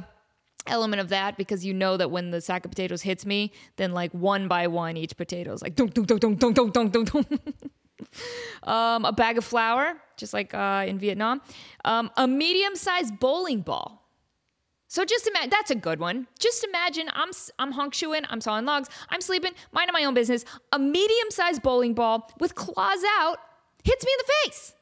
element 0.67 0.99
of 0.99 1.07
that 1.09 1.37
because 1.37 1.65
you 1.65 1.73
know 1.73 1.95
that 1.95 2.11
when 2.11 2.31
the 2.31 2.41
sack 2.41 2.65
of 2.65 2.71
potatoes 2.71 3.01
hits 3.01 3.25
me, 3.25 3.53
then 3.77 3.93
like 3.93 4.11
one 4.11 4.49
by 4.49 4.67
one, 4.67 4.97
each 4.97 5.15
potato 5.15 5.53
is 5.53 5.61
like 5.61 5.75
dunk, 5.75 5.93
dunk, 5.93 6.07
dunk, 6.07 6.19
dunk, 6.19 6.39
dunk, 6.39 6.73
dunk, 6.73 6.91
dunk, 6.91 7.11
dunk. 7.11 7.27
um, 8.63 9.05
a 9.05 9.13
bag 9.13 9.37
of 9.37 9.45
flour, 9.45 9.93
just 10.17 10.33
like 10.33 10.53
uh, 10.53 10.83
in 10.85 10.99
Vietnam. 10.99 11.41
Um, 11.85 12.11
a 12.17 12.27
medium-sized 12.27 13.19
bowling 13.21 13.61
ball. 13.61 14.04
So 14.95 15.03
just 15.03 15.27
imagine 15.27 15.49
that's 15.49 15.71
a 15.71 15.75
good 15.75 15.99
one. 15.99 16.25
Just 16.39 16.63
imagine 16.63 17.09
I'm 17.13 17.29
I'm 17.59 17.73
honk 17.73 17.93
shoeing, 17.93 18.23
I'm 18.29 18.39
sawing 18.39 18.63
logs, 18.63 18.87
I'm 19.09 19.19
sleeping, 19.19 19.51
minding 19.73 19.91
my 19.91 20.05
own 20.05 20.13
business. 20.13 20.45
A 20.71 20.79
medium-sized 20.79 21.61
bowling 21.61 21.93
ball 21.93 22.31
with 22.39 22.55
claws 22.55 23.03
out 23.19 23.35
hits 23.83 24.05
me 24.05 24.11
in 24.13 24.25
the 24.25 24.33
face. 24.45 24.73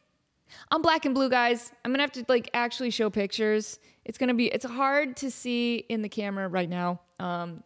I'm 0.70 0.84
black 0.84 1.06
and 1.06 1.16
blue, 1.16 1.32
guys. 1.32 1.72
I'm 1.84 1.92
gonna 1.92 2.04
have 2.04 2.12
to 2.12 2.26
like 2.30 2.48
actually 2.54 2.92
show 2.92 3.10
pictures. 3.10 3.80
It's 4.06 4.20
gonna 4.20 4.36
be 4.36 4.50
it's 4.50 4.66
hard 4.66 5.18
to 5.18 5.32
see 5.32 5.78
in 5.90 6.04
the 6.04 6.10
camera 6.10 6.48
right 6.48 6.70
now, 6.70 7.02
um, 7.18 7.64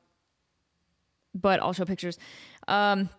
but 1.36 1.60
I'll 1.60 1.74
show 1.74 1.84
pictures. 1.84 2.18
Um, 2.70 3.10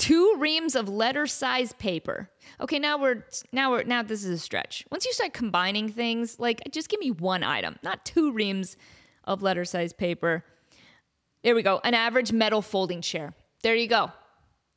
two 0.00 0.34
reams 0.38 0.74
of 0.74 0.88
letter 0.88 1.26
size 1.26 1.72
paper. 1.74 2.30
Okay, 2.58 2.78
now 2.78 2.98
we're 2.98 3.24
now 3.52 3.70
we're 3.70 3.84
now 3.84 4.02
this 4.02 4.24
is 4.24 4.30
a 4.30 4.38
stretch. 4.38 4.84
Once 4.90 5.04
you 5.04 5.12
start 5.12 5.34
combining 5.34 5.90
things, 5.90 6.40
like 6.40 6.62
just 6.72 6.88
give 6.88 6.98
me 6.98 7.10
one 7.10 7.44
item, 7.44 7.76
not 7.82 8.04
two 8.04 8.32
reams 8.32 8.76
of 9.24 9.42
letter 9.42 9.64
size 9.64 9.92
paper. 9.92 10.42
There 11.44 11.54
we 11.54 11.62
go. 11.62 11.80
An 11.84 11.94
average 11.94 12.32
metal 12.32 12.62
folding 12.62 13.02
chair. 13.02 13.34
There 13.62 13.74
you 13.74 13.88
go. 13.88 14.10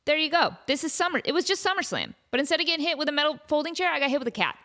There 0.04 0.18
you 0.18 0.30
go. 0.30 0.54
This 0.66 0.84
is 0.84 0.92
summer. 0.92 1.20
It 1.24 1.32
was 1.32 1.46
just 1.46 1.66
SummerSlam. 1.66 2.12
But 2.30 2.40
instead 2.40 2.60
of 2.60 2.66
getting 2.66 2.84
hit 2.84 2.98
with 2.98 3.08
a 3.08 3.12
metal 3.12 3.38
folding 3.48 3.74
chair, 3.74 3.90
I 3.90 3.98
got 3.98 4.10
hit 4.10 4.18
with 4.18 4.28
a 4.28 4.32
cat. 4.32 4.56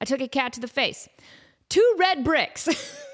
I 0.00 0.04
took 0.04 0.20
a 0.20 0.28
cat 0.28 0.52
to 0.52 0.60
the 0.60 0.68
face. 0.68 1.08
Two 1.68 1.96
red 1.98 2.22
bricks. 2.22 2.68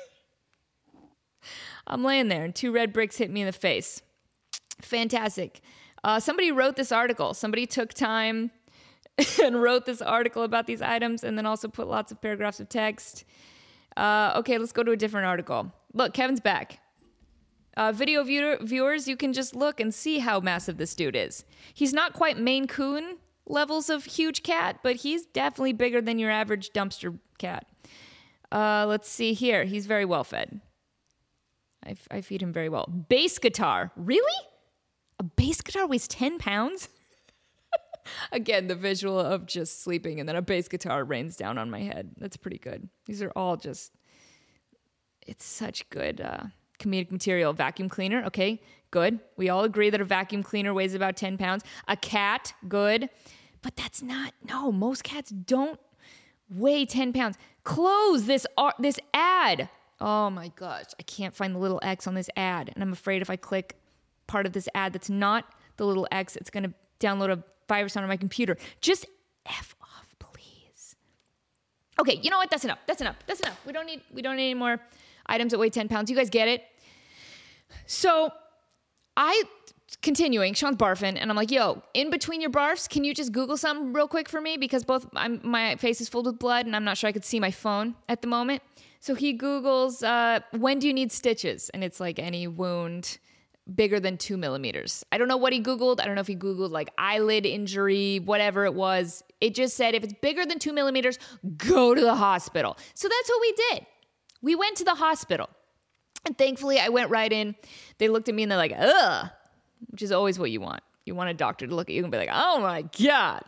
I'm 1.87 2.05
laying 2.05 2.29
there 2.29 2.45
and 2.45 2.55
two 2.55 2.73
red 2.73 2.93
bricks 2.93 3.17
hit 3.17 3.31
me 3.31 3.41
in 3.41 3.47
the 3.47 3.53
face. 3.53 4.03
Fantastic. 4.83 5.63
Uh, 6.05 6.21
somebody 6.21 6.53
wrote 6.53 6.77
this 6.77 6.93
article. 6.93 7.33
Somebody 7.33 7.67
took 7.67 7.95
time 7.95 8.51
and 9.43 9.61
wrote 9.61 9.87
this 9.87 10.03
article 10.03 10.43
about 10.43 10.67
these 10.67 10.83
items 10.83 11.25
and 11.25 11.37
then 11.39 11.47
also 11.47 11.67
put 11.67 11.89
lots 11.89 12.13
of 12.13 12.21
paragraphs 12.21 12.61
of 12.61 12.69
text. 12.69 13.25
Uh, 13.97 14.35
okay, 14.37 14.59
let's 14.59 14.73
go 14.73 14.83
to 14.83 14.93
a 14.93 14.97
different 14.97 15.27
article. 15.27 15.73
Look, 15.95 16.13
Kevin's 16.13 16.41
back. 16.41 16.81
Uh, 17.77 17.91
video 17.91 18.23
viewer, 18.23 18.59
viewers, 18.61 19.09
you 19.09 19.17
can 19.17 19.33
just 19.33 19.57
look 19.57 19.81
and 19.81 19.93
see 19.93 20.19
how 20.19 20.39
massive 20.41 20.77
this 20.77 20.95
dude 20.95 21.17
is. 21.17 21.45
He's 21.73 21.93
not 21.93 22.13
quite 22.13 22.39
Maine 22.39 22.69
Coon 22.69 23.17
levels 23.47 23.91
of 23.91 24.05
huge 24.05 24.43
cat, 24.43 24.79
but 24.83 24.97
he's 24.97 25.27
definitely 25.27 25.73
bigger 25.73 26.01
than 26.01 26.19
your 26.19 26.31
average 26.31 26.71
dumpster 26.71 27.19
cat. 27.39 27.67
Uh, 28.53 28.85
let's 28.87 29.09
see 29.09 29.33
here. 29.33 29.65
He's 29.65 29.87
very 29.87 30.05
well 30.05 30.23
fed. 30.23 30.61
I, 31.85 31.97
I 32.11 32.21
feed 32.21 32.43
him 32.43 32.53
very 32.53 32.69
well. 32.69 32.87
Bass 33.09 33.39
guitar. 33.39 33.91
Really? 33.97 34.33
Guitar 35.75 35.89
weighs 35.89 36.07
10 36.07 36.39
pounds? 36.39 36.89
Again, 38.33 38.69
the 38.69 38.77
visual 38.77 39.19
of 39.19 39.45
just 39.45 39.83
sleeping 39.83 40.21
and 40.21 40.29
then 40.29 40.37
a 40.37 40.43
bass 40.43 40.69
guitar 40.69 41.03
rains 41.03 41.35
down 41.35 41.59
on 41.59 41.69
my 41.69 41.81
head. 41.81 42.13
That's 42.17 42.37
pretty 42.37 42.59
good. 42.59 42.89
These 43.07 43.23
are 43.23 43.33
all 43.35 43.57
just, 43.57 43.93
it's 45.27 45.45
such 45.45 45.91
good. 45.91 46.21
Uh, 46.21 46.45
comedic 46.79 47.11
material. 47.11 47.53
Vacuum 47.53 47.89
cleaner, 47.89 48.23
okay, 48.25 48.63
good. 48.93 49.19
We 49.37 49.49
all 49.49 49.65
agree 49.65 49.91
that 49.91 50.01
a 50.01 50.05
vacuum 50.05 50.45
cleaner 50.45 50.73
weighs 50.73 50.95
about 50.95 51.17
10 51.17 51.39
pounds. 51.39 51.65
A 51.89 51.97
cat, 51.97 52.55
good. 52.69 53.11
But 53.61 53.75
that's 53.75 54.01
not, 54.01 54.33
no, 54.49 54.71
most 54.71 55.03
cats 55.03 55.31
don't 55.31 55.81
weigh 56.49 56.87
10 56.87 57.13
pounds. 57.13 57.37
Close 57.65 58.27
this, 58.27 58.47
this 58.79 59.01
ad. 59.13 59.69
Oh 60.01 60.31
my 60.31 60.53
gosh, 60.55 60.87
I 61.01 61.03
can't 61.03 61.35
find 61.35 61.53
the 61.53 61.59
little 61.59 61.81
X 61.83 62.07
on 62.07 62.15
this 62.15 62.31
ad. 62.37 62.71
And 62.73 62.81
I'm 62.81 62.93
afraid 62.93 63.23
if 63.23 63.31
I 63.31 63.35
click 63.35 63.77
part 64.29 64.47
of 64.47 64.53
this 64.53 64.69
ad 64.77 64.93
that's 64.93 65.11
not 65.11 65.47
the 65.77 65.87
little 65.87 66.07
X, 66.11 66.37
it's 66.37 66.51
going 66.51 66.65
to 66.65 66.75
download 67.01 67.31
a 67.31 67.43
virus 67.69 67.97
onto 67.97 68.09
my 68.09 68.17
computer. 68.17 68.57
Just 68.81 69.07
F 69.47 69.75
off, 69.81 70.15
please. 70.19 70.97
Okay, 71.99 72.19
you 72.23 72.31
know 72.31 72.39
what? 72.39 72.51
That's 72.51 72.65
enough. 72.65 72.79
That's 72.87 73.01
enough. 73.01 73.17
That's 73.27 73.41
enough. 73.41 73.61
We 73.67 73.73
don't 73.73 73.87
need 73.87 74.01
we 74.13 74.23
don't 74.23 74.37
need 74.37 74.51
any 74.51 74.55
more 74.55 74.81
items 75.27 75.53
that 75.53 75.59
weigh 75.59 75.71
10 75.71 75.89
pounds. 75.89 76.11
You 76.11 76.17
guys 76.17 76.31
get 76.31 76.49
it? 76.49 76.65
So 77.87 78.31
I 79.17 79.43
continuing, 80.03 80.55
Sean's 80.55 80.77
barfing, 80.77 81.17
and 81.19 81.31
I'm 81.31 81.37
like, 81.37 81.51
yo, 81.51 81.83
in 81.95 82.11
between 82.11 82.41
your 82.41 82.51
barfs, 82.51 82.89
can 82.89 83.05
you 83.05 83.15
just 83.15 83.33
Google 83.33 83.57
something 83.57 83.93
real 83.93 84.09
quick 84.09 84.29
for 84.29 84.41
me? 84.41 84.57
Because 84.57 84.85
both 84.85 85.07
I'm, 85.15 85.41
my 85.43 85.77
face 85.77 86.01
is 86.01 86.09
filled 86.09 86.27
with 86.27 86.39
blood 86.39 86.67
and 86.67 86.75
I'm 86.75 86.85
not 86.85 86.97
sure 86.97 87.09
I 87.09 87.13
could 87.13 87.25
see 87.25 87.41
my 87.41 87.51
phone 87.51 87.95
at 88.09 88.21
the 88.21 88.29
moment. 88.29 88.63
So 89.01 89.15
he 89.15 89.37
Googles, 89.37 90.03
uh, 90.03 90.41
when 90.57 90.79
do 90.79 90.87
you 90.87 90.95
need 90.95 91.13
stitches? 91.13 91.71
And 91.71 91.85
it's 91.85 92.01
like 92.01 92.19
any 92.19 92.47
wound 92.47 93.19
bigger 93.73 93.99
than 93.99 94.17
two 94.19 94.37
millimeters. 94.37 95.05
I 95.11 95.19
don't 95.19 95.29
know 95.29 95.37
what 95.37 95.53
he 95.53 95.63
Googled. 95.63 96.01
I 96.01 96.05
don't 96.05 96.15
know 96.15 96.21
if 96.21 96.27
he 96.27 96.37
Googled 96.37 96.71
like 96.71 96.91
eyelid 96.99 97.47
injury, 97.47 98.21
whatever 98.21 98.65
it 98.65 98.75
was. 98.75 99.23
It 99.41 99.55
just 99.55 99.77
said 99.77 99.95
if 99.95 100.05
it's 100.05 100.15
bigger 100.21 100.45
than 100.45 100.59
two 100.59 100.73
millimeters, 100.73 101.19
go 101.57 101.95
to 101.95 102.01
the 102.01 102.15
hospital. 102.15 102.77
So 102.95 103.09
that's 103.09 103.29
what 103.29 103.41
we 103.41 103.53
did. 103.71 103.87
We 104.43 104.55
went 104.55 104.77
to 104.77 104.85
the 104.85 104.95
hospital. 104.95 105.49
And 106.27 106.37
thankfully, 106.37 106.79
I 106.79 106.89
went 106.89 107.11
right 107.11 107.33
in. 107.33 107.55
They 107.99 108.09
looked 108.09 108.29
at 108.29 108.35
me 108.35 108.43
and 108.43 108.53
they're 108.53 108.59
like, 108.59 108.75
ugh, 108.79 109.31
which 109.91 110.03
is 110.03 110.13
always 110.13 110.39
what 110.39 110.51
you 110.51 110.61
want. 110.61 110.83
You 111.07 111.15
want 111.15 111.31
a 111.31 111.35
doctor 111.35 111.67
to 111.67 111.75
look 111.75 111.91
at 111.91 111.95
you 111.95 112.03
and 112.03 112.11
be 112.11 112.19
like, 112.19 112.31
oh 112.33 112.61
my 112.61 112.83
God, 112.83 113.43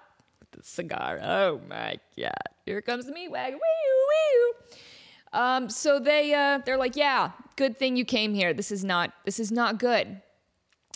the 0.53 0.63
cigar. 0.63 1.19
Oh 1.23 1.61
my 1.69 1.99
god! 2.19 2.33
Here 2.67 2.83
comes 2.83 3.07
the 3.07 3.13
meat 3.13 3.31
wagon. 3.31 3.59
Wee 3.59 3.61
wee. 4.09 4.79
Um, 5.33 5.71
so 5.71 5.99
they 5.99 6.35
uh, 6.35 6.59
they're 6.67 6.77
like, 6.77 6.97
yeah, 6.97 7.33
good 7.57 7.77
thing 7.77 7.97
you 7.97 8.05
came 8.05 8.35
here. 8.35 8.55
This 8.55 8.71
is 8.71 8.85
not 8.85 9.13
this 9.25 9.41
is 9.41 9.51
not 9.51 9.79
good. 9.79 10.21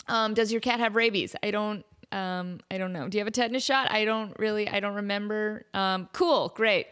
Um, 0.07 0.33
does 0.33 0.51
your 0.51 0.61
cat 0.61 0.79
have 0.79 0.95
rabies? 0.95 1.35
I 1.43 1.51
don't. 1.51 1.85
Um, 2.11 2.59
I 2.69 2.77
don't 2.77 2.91
know. 2.91 3.07
Do 3.07 3.17
you 3.17 3.21
have 3.21 3.27
a 3.27 3.31
tetanus 3.31 3.63
shot? 3.63 3.91
I 3.91 4.05
don't 4.05 4.37
really. 4.39 4.69
I 4.69 4.79
don't 4.79 4.95
remember. 4.95 5.65
Um, 5.73 6.09
cool. 6.13 6.49
Great. 6.55 6.87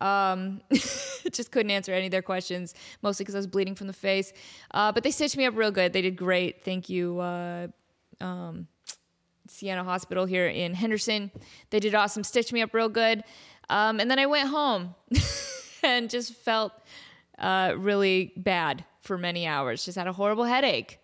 Um, 0.00 0.60
just 0.70 1.50
couldn't 1.50 1.70
answer 1.70 1.92
any 1.92 2.06
of 2.06 2.10
their 2.10 2.22
questions, 2.22 2.74
mostly 3.02 3.24
because 3.24 3.34
I 3.34 3.38
was 3.38 3.46
bleeding 3.46 3.74
from 3.74 3.86
the 3.86 3.92
face. 3.92 4.32
Uh, 4.72 4.92
but 4.92 5.02
they 5.02 5.10
stitched 5.10 5.36
me 5.36 5.46
up 5.46 5.56
real 5.56 5.70
good. 5.70 5.92
They 5.92 6.02
did 6.02 6.16
great. 6.16 6.62
Thank 6.64 6.88
you, 6.88 7.18
uh, 7.20 7.68
um, 8.20 8.66
Siena 9.48 9.84
Hospital 9.84 10.26
here 10.26 10.48
in 10.48 10.74
Henderson. 10.74 11.30
They 11.70 11.80
did 11.80 11.94
awesome. 11.94 12.24
Stitched 12.24 12.52
me 12.52 12.62
up 12.62 12.74
real 12.74 12.88
good. 12.88 13.24
Um, 13.70 14.00
and 14.00 14.10
then 14.10 14.18
I 14.18 14.26
went 14.26 14.48
home 14.48 14.94
and 15.82 16.10
just 16.10 16.34
felt 16.34 16.72
uh, 17.38 17.74
really 17.76 18.32
bad 18.36 18.84
for 19.06 19.16
many 19.16 19.46
hours. 19.46 19.84
Just 19.84 19.96
had 19.96 20.06
a 20.06 20.12
horrible 20.12 20.44
headache. 20.44 20.98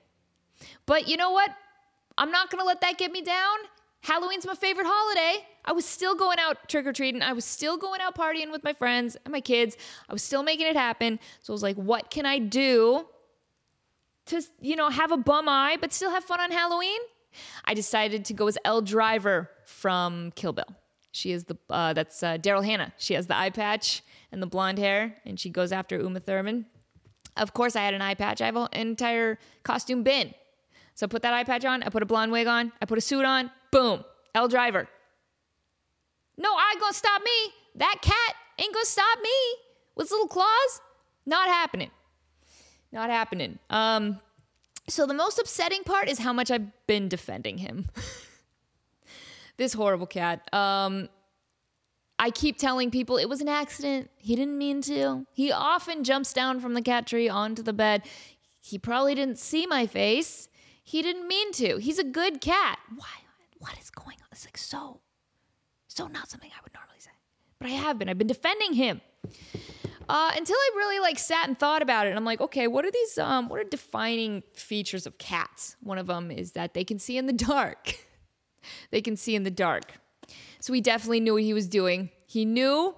But 0.86 1.08
you 1.08 1.16
know 1.16 1.30
what? 1.30 1.50
I'm 2.18 2.30
not 2.30 2.50
going 2.50 2.60
to 2.60 2.66
let 2.66 2.80
that 2.82 2.98
get 2.98 3.10
me 3.10 3.22
down. 3.22 3.56
Halloween's 4.00 4.44
my 4.44 4.54
favorite 4.54 4.86
holiday. 4.86 5.46
I 5.64 5.72
was 5.72 5.84
still 5.84 6.14
going 6.14 6.38
out 6.38 6.68
trick 6.68 6.86
or 6.86 6.92
treating. 6.92 7.22
I 7.22 7.32
was 7.32 7.44
still 7.44 7.76
going 7.76 8.00
out 8.00 8.16
partying 8.16 8.50
with 8.50 8.64
my 8.64 8.72
friends 8.72 9.16
and 9.24 9.32
my 9.32 9.40
kids. 9.40 9.76
I 10.08 10.12
was 10.12 10.22
still 10.22 10.42
making 10.42 10.66
it 10.66 10.76
happen. 10.76 11.20
So 11.40 11.52
I 11.52 11.54
was 11.54 11.62
like, 11.62 11.76
what 11.76 12.10
can 12.10 12.26
I 12.26 12.40
do 12.40 13.06
to, 14.26 14.42
you 14.60 14.74
know, 14.74 14.90
have 14.90 15.12
a 15.12 15.16
bum 15.16 15.48
eye 15.48 15.76
but 15.80 15.92
still 15.92 16.10
have 16.10 16.24
fun 16.24 16.40
on 16.40 16.50
Halloween? 16.50 17.00
I 17.64 17.74
decided 17.74 18.24
to 18.26 18.34
go 18.34 18.48
as 18.48 18.58
Elle 18.64 18.82
Driver 18.82 19.48
from 19.64 20.32
Kill 20.32 20.52
Bill. 20.52 20.66
She 21.12 21.30
is 21.30 21.44
the 21.44 21.56
uh, 21.70 21.92
that's 21.92 22.22
uh, 22.22 22.38
Daryl 22.38 22.64
Hannah. 22.64 22.92
She 22.96 23.14
has 23.14 23.26
the 23.26 23.36
eye 23.36 23.50
patch 23.50 24.02
and 24.32 24.42
the 24.42 24.46
blonde 24.46 24.78
hair, 24.78 25.16
and 25.26 25.38
she 25.38 25.50
goes 25.50 25.70
after 25.70 25.98
Uma 25.98 26.20
Thurman. 26.20 26.66
Of 27.36 27.54
course, 27.54 27.76
I 27.76 27.82
had 27.82 27.94
an 27.94 28.02
eye 28.02 28.14
patch. 28.14 28.42
I 28.42 28.46
have 28.46 28.56
an 28.56 28.68
entire 28.72 29.38
costume 29.62 30.02
bin. 30.02 30.34
So 30.94 31.06
I 31.06 31.08
put 31.08 31.22
that 31.22 31.32
eye 31.32 31.44
patch 31.44 31.64
on. 31.64 31.82
I 31.82 31.88
put 31.88 32.02
a 32.02 32.06
blonde 32.06 32.32
wig 32.32 32.46
on. 32.46 32.72
I 32.80 32.86
put 32.86 32.98
a 32.98 33.00
suit 33.00 33.24
on. 33.24 33.50
Boom, 33.70 34.04
Elle 34.34 34.48
Driver. 34.48 34.88
No 36.36 36.50
eye 36.50 36.74
gonna 36.80 36.92
stop 36.92 37.22
me. 37.22 37.52
That 37.76 37.96
cat 38.02 38.36
ain't 38.58 38.72
gonna 38.72 38.84
stop 38.84 39.18
me 39.22 39.30
with 39.96 40.10
little 40.10 40.28
claws. 40.28 40.80
Not 41.24 41.48
happening. 41.48 41.90
Not 42.90 43.08
happening. 43.08 43.58
Um, 43.70 44.20
so 44.88 45.06
the 45.06 45.14
most 45.14 45.38
upsetting 45.38 45.84
part 45.84 46.08
is 46.08 46.18
how 46.18 46.32
much 46.32 46.50
I've 46.50 46.86
been 46.86 47.08
defending 47.08 47.58
him. 47.58 47.88
this 49.56 49.72
horrible 49.72 50.06
cat. 50.06 50.52
Um, 50.52 51.08
I 52.22 52.30
keep 52.30 52.56
telling 52.56 52.92
people 52.92 53.16
it 53.16 53.28
was 53.28 53.40
an 53.40 53.48
accident. 53.48 54.08
He 54.16 54.36
didn't 54.36 54.56
mean 54.56 54.80
to. 54.82 55.26
He 55.32 55.50
often 55.50 56.04
jumps 56.04 56.32
down 56.32 56.60
from 56.60 56.74
the 56.74 56.80
cat 56.80 57.04
tree 57.04 57.28
onto 57.28 57.64
the 57.64 57.72
bed. 57.72 58.02
He 58.60 58.78
probably 58.78 59.16
didn't 59.16 59.40
see 59.40 59.66
my 59.66 59.88
face. 59.88 60.48
He 60.84 61.02
didn't 61.02 61.26
mean 61.26 61.50
to. 61.54 61.78
He's 61.78 61.98
a 61.98 62.04
good 62.04 62.40
cat. 62.40 62.78
Why? 62.94 63.08
What 63.58 63.76
is 63.80 63.90
going 63.90 64.18
on? 64.20 64.28
It's 64.30 64.44
like 64.44 64.56
so, 64.56 65.00
so 65.88 66.06
not 66.06 66.30
something 66.30 66.48
I 66.56 66.60
would 66.62 66.72
normally 66.72 67.00
say. 67.00 67.10
But 67.58 67.70
I 67.70 67.72
have 67.72 67.98
been. 67.98 68.08
I've 68.08 68.18
been 68.18 68.28
defending 68.28 68.74
him. 68.74 69.00
Uh, 70.08 70.30
until 70.36 70.56
I 70.56 70.70
really 70.76 71.00
like 71.00 71.18
sat 71.18 71.48
and 71.48 71.58
thought 71.58 71.82
about 71.82 72.06
it, 72.06 72.10
and 72.10 72.18
I'm 72.20 72.24
like, 72.24 72.40
okay, 72.40 72.68
what 72.68 72.84
are 72.84 72.90
these? 72.92 73.18
Um, 73.18 73.48
what 73.48 73.58
are 73.58 73.64
defining 73.64 74.44
features 74.54 75.08
of 75.08 75.18
cats? 75.18 75.74
One 75.82 75.98
of 75.98 76.06
them 76.06 76.30
is 76.30 76.52
that 76.52 76.72
they 76.74 76.84
can 76.84 77.00
see 77.00 77.18
in 77.18 77.26
the 77.26 77.32
dark. 77.32 77.96
they 78.92 79.00
can 79.00 79.16
see 79.16 79.34
in 79.34 79.42
the 79.42 79.50
dark. 79.50 79.94
So 80.62 80.72
he 80.72 80.80
definitely 80.80 81.18
knew 81.18 81.32
what 81.32 81.42
he 81.42 81.54
was 81.54 81.66
doing. 81.66 82.08
He 82.24 82.44
knew 82.44 82.94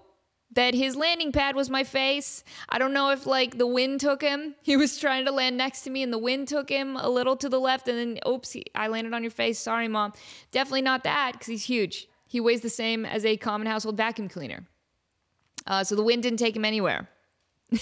that 0.52 0.74
his 0.74 0.96
landing 0.96 1.32
pad 1.32 1.56
was 1.56 1.70
my 1.70 1.82
face. 1.82 2.44
I 2.68 2.78
don't 2.78 2.92
know 2.92 3.08
if 3.08 3.26
like 3.26 3.56
the 3.56 3.66
wind 3.66 4.00
took 4.00 4.20
him. 4.20 4.54
He 4.62 4.76
was 4.76 4.98
trying 4.98 5.24
to 5.24 5.32
land 5.32 5.56
next 5.56 5.80
to 5.84 5.90
me 5.90 6.02
and 6.02 6.12
the 6.12 6.18
wind 6.18 6.46
took 6.46 6.68
him 6.68 6.94
a 6.96 7.08
little 7.08 7.36
to 7.36 7.48
the 7.48 7.58
left 7.58 7.88
and 7.88 7.98
then 7.98 8.18
oops, 8.30 8.54
I 8.74 8.88
landed 8.88 9.14
on 9.14 9.22
your 9.22 9.30
face. 9.30 9.58
Sorry, 9.58 9.88
mom. 9.88 10.12
Definitely 10.52 10.82
not 10.82 11.04
that 11.04 11.32
because 11.32 11.46
he's 11.46 11.64
huge. 11.64 12.06
He 12.28 12.38
weighs 12.38 12.60
the 12.60 12.68
same 12.68 13.06
as 13.06 13.24
a 13.24 13.38
common 13.38 13.66
household 13.66 13.96
vacuum 13.96 14.28
cleaner. 14.28 14.66
Uh, 15.66 15.84
so 15.84 15.94
the 15.94 16.02
wind 16.02 16.22
didn't 16.22 16.40
take 16.40 16.54
him 16.54 16.66
anywhere. 16.66 17.08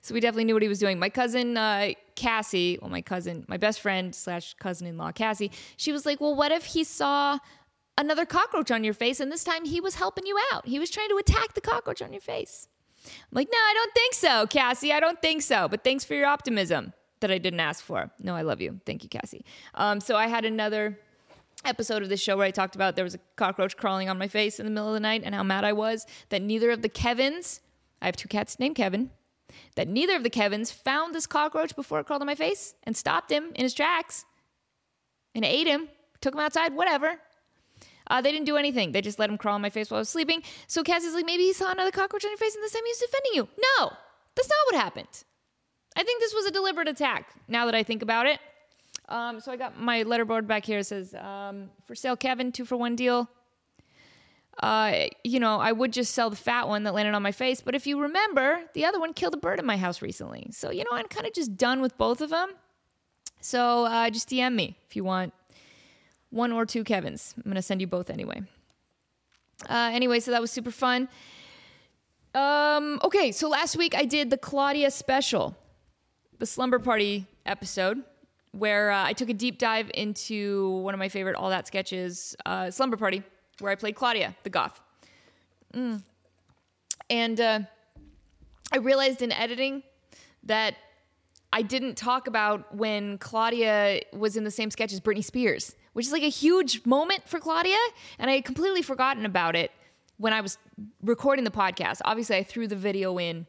so 0.00 0.14
we 0.14 0.20
definitely 0.20 0.44
knew 0.44 0.54
what 0.54 0.62
he 0.62 0.68
was 0.68 0.78
doing. 0.78 0.98
My 0.98 1.10
cousin 1.10 1.58
uh, 1.58 1.90
Cassie, 2.14 2.78
well, 2.80 2.90
my 2.90 3.02
cousin, 3.02 3.44
my 3.46 3.58
best 3.58 3.80
friend 3.80 4.14
slash 4.14 4.54
cousin-in-law 4.54 5.12
Cassie, 5.12 5.50
she 5.76 5.92
was 5.92 6.06
like, 6.06 6.20
"Well, 6.20 6.34
what 6.34 6.50
if 6.50 6.64
he 6.64 6.82
saw 6.84 7.38
another 7.98 8.24
cockroach 8.24 8.70
on 8.70 8.84
your 8.84 8.94
face, 8.94 9.20
and 9.20 9.30
this 9.30 9.44
time 9.44 9.66
he 9.66 9.80
was 9.80 9.96
helping 9.96 10.24
you 10.24 10.38
out. 10.52 10.66
He 10.66 10.78
was 10.78 10.88
trying 10.88 11.10
to 11.10 11.16
attack 11.16 11.52
the 11.52 11.60
cockroach 11.60 12.00
on 12.00 12.12
your 12.12 12.22
face. 12.22 12.68
I'm 13.04 13.12
like, 13.32 13.48
no, 13.52 13.58
I 13.58 13.72
don't 13.74 13.94
think 13.94 14.14
so, 14.14 14.46
Cassie. 14.46 14.92
I 14.92 15.00
don't 15.00 15.20
think 15.20 15.42
so. 15.42 15.68
But 15.68 15.84
thanks 15.84 16.04
for 16.04 16.14
your 16.14 16.26
optimism 16.26 16.92
that 17.20 17.30
I 17.30 17.38
didn't 17.38 17.60
ask 17.60 17.84
for. 17.84 18.10
No, 18.20 18.34
I 18.34 18.42
love 18.42 18.60
you. 18.60 18.80
Thank 18.86 19.02
you, 19.02 19.08
Cassie. 19.08 19.44
Um, 19.74 20.00
so 20.00 20.16
I 20.16 20.28
had 20.28 20.44
another 20.44 20.98
episode 21.64 22.02
of 22.02 22.08
this 22.08 22.20
show 22.20 22.36
where 22.36 22.46
I 22.46 22.50
talked 22.50 22.76
about 22.76 22.94
there 22.94 23.04
was 23.04 23.14
a 23.14 23.20
cockroach 23.36 23.76
crawling 23.76 24.08
on 24.08 24.18
my 24.18 24.28
face 24.28 24.60
in 24.60 24.66
the 24.66 24.70
middle 24.70 24.88
of 24.88 24.94
the 24.94 25.00
night 25.00 25.22
and 25.24 25.34
how 25.34 25.42
mad 25.42 25.64
I 25.64 25.72
was 25.72 26.06
that 26.28 26.40
neither 26.40 26.70
of 26.70 26.82
the 26.82 26.88
Kevins, 26.88 27.60
I 28.00 28.06
have 28.06 28.16
two 28.16 28.28
cats 28.28 28.60
named 28.60 28.76
Kevin, 28.76 29.10
that 29.74 29.88
neither 29.88 30.14
of 30.14 30.22
the 30.22 30.30
Kevins 30.30 30.70
found 30.70 31.14
this 31.14 31.26
cockroach 31.26 31.74
before 31.74 32.00
it 32.00 32.06
crawled 32.06 32.22
on 32.22 32.26
my 32.26 32.34
face 32.34 32.74
and 32.84 32.96
stopped 32.96 33.32
him 33.32 33.50
in 33.54 33.64
his 33.64 33.74
tracks 33.74 34.24
and 35.34 35.44
ate 35.44 35.66
him, 35.66 35.88
took 36.20 36.34
him 36.34 36.40
outside, 36.40 36.74
whatever. 36.74 37.18
Uh, 38.08 38.20
they 38.20 38.32
didn't 38.32 38.46
do 38.46 38.56
anything. 38.56 38.92
They 38.92 39.00
just 39.00 39.18
let 39.18 39.30
him 39.30 39.38
crawl 39.38 39.54
on 39.54 39.62
my 39.62 39.70
face 39.70 39.90
while 39.90 39.98
I 39.98 40.00
was 40.00 40.08
sleeping. 40.08 40.42
So 40.66 40.82
Cassie's 40.82 41.14
like, 41.14 41.26
maybe 41.26 41.44
he 41.44 41.52
saw 41.52 41.70
another 41.70 41.90
cockroach 41.90 42.24
on 42.24 42.30
your 42.30 42.38
face 42.38 42.54
and 42.54 42.64
this 42.64 42.72
time 42.72 42.82
he 42.84 42.90
was 42.90 42.98
defending 42.98 43.32
you. 43.34 43.48
No, 43.78 43.92
that's 44.34 44.48
not 44.48 44.58
what 44.72 44.82
happened. 44.82 45.24
I 45.96 46.04
think 46.04 46.20
this 46.20 46.34
was 46.34 46.46
a 46.46 46.50
deliberate 46.50 46.88
attack 46.88 47.32
now 47.48 47.66
that 47.66 47.74
I 47.74 47.82
think 47.82 48.02
about 48.02 48.26
it. 48.26 48.40
Um, 49.08 49.40
so 49.40 49.50
I 49.50 49.56
got 49.56 49.80
my 49.80 50.04
letterboard 50.04 50.46
back 50.46 50.64
here. 50.64 50.80
It 50.80 50.84
says, 50.84 51.14
um, 51.14 51.70
for 51.86 51.94
sale, 51.94 52.16
Kevin, 52.16 52.52
two 52.52 52.64
for 52.64 52.76
one 52.76 52.94
deal. 52.94 53.28
Uh, 54.62 55.06
you 55.24 55.40
know, 55.40 55.58
I 55.58 55.72
would 55.72 55.92
just 55.92 56.14
sell 56.14 56.30
the 56.30 56.36
fat 56.36 56.68
one 56.68 56.82
that 56.82 56.92
landed 56.94 57.14
on 57.14 57.22
my 57.22 57.32
face. 57.32 57.60
But 57.60 57.74
if 57.74 57.86
you 57.86 58.00
remember, 58.00 58.60
the 58.74 58.84
other 58.84 59.00
one 59.00 59.14
killed 59.14 59.34
a 59.34 59.38
bird 59.38 59.60
in 59.60 59.66
my 59.66 59.76
house 59.76 60.02
recently. 60.02 60.48
So, 60.50 60.70
you 60.70 60.84
know, 60.84 60.90
I'm 60.92 61.06
kind 61.06 61.26
of 61.26 61.32
just 61.32 61.56
done 61.56 61.80
with 61.80 61.96
both 61.96 62.20
of 62.20 62.30
them. 62.30 62.50
So 63.40 63.84
uh, 63.84 64.10
just 64.10 64.28
DM 64.28 64.54
me 64.54 64.76
if 64.88 64.96
you 64.96 65.04
want 65.04 65.32
one 66.30 66.52
or 66.52 66.66
two 66.66 66.84
Kevins. 66.84 67.34
I'm 67.36 67.44
going 67.44 67.56
to 67.56 67.62
send 67.62 67.80
you 67.80 67.86
both 67.86 68.10
anyway. 68.10 68.42
Uh, 69.68 69.90
anyway, 69.92 70.20
so 70.20 70.30
that 70.30 70.40
was 70.40 70.50
super 70.50 70.70
fun. 70.70 71.08
Um, 72.34 73.00
okay, 73.02 73.32
so 73.32 73.48
last 73.48 73.76
week 73.76 73.94
I 73.96 74.04
did 74.04 74.30
the 74.30 74.36
Claudia 74.36 74.90
special, 74.90 75.56
the 76.38 76.46
slumber 76.46 76.78
party 76.78 77.26
episode, 77.46 78.02
where 78.52 78.90
uh, 78.90 79.04
I 79.04 79.12
took 79.12 79.28
a 79.28 79.34
deep 79.34 79.58
dive 79.58 79.90
into 79.94 80.78
one 80.78 80.94
of 80.94 80.98
my 80.98 81.08
favorite 81.08 81.36
All 81.36 81.50
That 81.50 81.66
sketches, 81.66 82.36
uh, 82.46 82.70
Slumber 82.70 82.96
Party, 82.96 83.22
where 83.58 83.72
I 83.72 83.74
played 83.74 83.94
Claudia, 83.94 84.36
the 84.42 84.50
goth. 84.50 84.80
Mm. 85.74 86.02
And 87.10 87.40
uh, 87.40 87.60
I 88.72 88.78
realized 88.78 89.22
in 89.22 89.32
editing 89.32 89.82
that 90.44 90.76
I 91.52 91.62
didn't 91.62 91.96
talk 91.96 92.26
about 92.26 92.74
when 92.74 93.18
Claudia 93.18 94.00
was 94.12 94.36
in 94.36 94.44
the 94.44 94.50
same 94.50 94.70
sketch 94.70 94.92
as 94.92 95.00
Britney 95.00 95.24
Spears 95.24 95.74
which 95.98 96.06
is 96.06 96.12
like 96.12 96.22
a 96.22 96.28
huge 96.28 96.86
moment 96.86 97.28
for 97.28 97.40
Claudia. 97.40 97.76
And 98.20 98.30
I 98.30 98.34
had 98.34 98.44
completely 98.44 98.82
forgotten 98.82 99.26
about 99.26 99.56
it 99.56 99.72
when 100.16 100.32
I 100.32 100.40
was 100.40 100.56
recording 101.02 101.44
the 101.44 101.50
podcast. 101.50 102.00
Obviously, 102.04 102.36
I 102.36 102.44
threw 102.44 102.68
the 102.68 102.76
video 102.76 103.18
in 103.18 103.48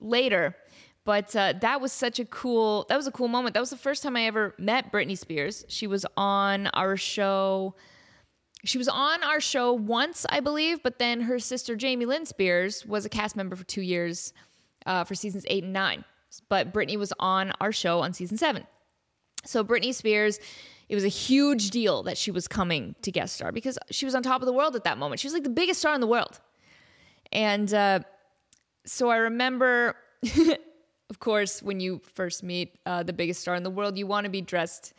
later, 0.00 0.56
but 1.04 1.36
uh, 1.36 1.52
that 1.60 1.82
was 1.82 1.92
such 1.92 2.18
a 2.18 2.24
cool. 2.24 2.86
That 2.88 2.96
was 2.96 3.06
a 3.06 3.10
cool 3.10 3.28
moment. 3.28 3.52
That 3.52 3.60
was 3.60 3.68
the 3.68 3.76
first 3.76 4.02
time 4.02 4.16
I 4.16 4.24
ever 4.24 4.54
met 4.56 4.92
Britney 4.92 5.18
Spears. 5.18 5.66
She 5.68 5.86
was 5.86 6.06
on 6.16 6.68
our 6.68 6.96
show. 6.96 7.74
She 8.64 8.78
was 8.78 8.88
on 8.88 9.22
our 9.22 9.42
show 9.42 9.74
once, 9.74 10.24
I 10.30 10.40
believe, 10.40 10.82
but 10.82 10.98
then 10.98 11.20
her 11.20 11.38
sister 11.38 11.76
Jamie 11.76 12.06
Lynn 12.06 12.24
Spears 12.24 12.86
was 12.86 13.04
a 13.04 13.10
cast 13.10 13.36
member 13.36 13.56
for 13.56 13.64
two 13.64 13.82
years 13.82 14.32
uh, 14.86 15.04
for 15.04 15.14
seasons 15.14 15.44
eight 15.48 15.64
and 15.64 15.74
nine. 15.74 16.06
But 16.48 16.72
Britney 16.72 16.96
was 16.96 17.12
on 17.20 17.52
our 17.60 17.72
show 17.72 18.00
on 18.00 18.14
season 18.14 18.38
seven. 18.38 18.66
So 19.44 19.62
Britney 19.62 19.92
Spears 19.92 20.40
it 20.88 20.94
was 20.94 21.04
a 21.04 21.08
huge 21.08 21.70
deal 21.70 22.02
that 22.04 22.18
she 22.18 22.30
was 22.30 22.46
coming 22.46 22.94
to 23.02 23.10
guest 23.10 23.36
star 23.36 23.52
because 23.52 23.78
she 23.90 24.04
was 24.04 24.14
on 24.14 24.22
top 24.22 24.42
of 24.42 24.46
the 24.46 24.52
world 24.52 24.76
at 24.76 24.84
that 24.84 24.98
moment. 24.98 25.20
She 25.20 25.26
was 25.26 25.34
like 25.34 25.44
the 25.44 25.50
biggest 25.50 25.80
star 25.80 25.94
in 25.94 26.00
the 26.00 26.06
world. 26.06 26.40
And 27.32 27.72
uh, 27.72 28.00
so 28.84 29.08
I 29.10 29.16
remember, 29.16 29.96
of 31.10 31.18
course, 31.20 31.62
when 31.62 31.80
you 31.80 32.00
first 32.14 32.42
meet 32.42 32.78
uh, 32.86 33.02
the 33.02 33.12
biggest 33.12 33.40
star 33.40 33.54
in 33.54 33.62
the 33.62 33.70
world, 33.70 33.96
you 33.96 34.06
want 34.06 34.24
to 34.24 34.30
be 34.30 34.40
dressed 34.40 34.92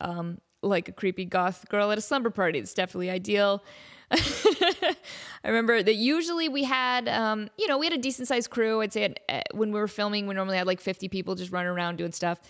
um, 0.00 0.40
like 0.62 0.88
a 0.88 0.92
creepy 0.92 1.24
goth 1.24 1.68
girl 1.68 1.92
at 1.92 1.98
a 1.98 2.00
slumber 2.00 2.30
party. 2.30 2.58
It's 2.58 2.74
definitely 2.74 3.10
ideal. 3.10 3.62
I 4.10 4.96
remember 5.44 5.82
that 5.82 5.94
usually 5.94 6.48
we 6.48 6.64
had, 6.64 7.08
um, 7.08 7.48
you 7.58 7.68
know, 7.68 7.78
we 7.78 7.86
had 7.86 7.92
a 7.92 7.98
decent 7.98 8.26
sized 8.26 8.50
crew. 8.50 8.80
I'd 8.80 8.92
say 8.92 9.14
when 9.52 9.70
we 9.70 9.78
were 9.78 9.88
filming, 9.88 10.26
we 10.26 10.34
normally 10.34 10.56
had 10.56 10.66
like 10.66 10.80
50 10.80 11.08
people 11.08 11.34
just 11.34 11.52
running 11.52 11.68
around 11.68 11.96
doing 11.96 12.12
stuff. 12.12 12.40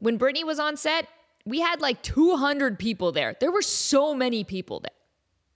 When 0.00 0.18
Britney 0.18 0.44
was 0.44 0.58
on 0.58 0.76
set, 0.76 1.06
we 1.46 1.60
had 1.60 1.80
like 1.80 2.02
200 2.02 2.78
people 2.78 3.12
there. 3.12 3.36
There 3.38 3.52
were 3.52 3.62
so 3.62 4.14
many 4.14 4.44
people 4.44 4.80
there. 4.80 4.90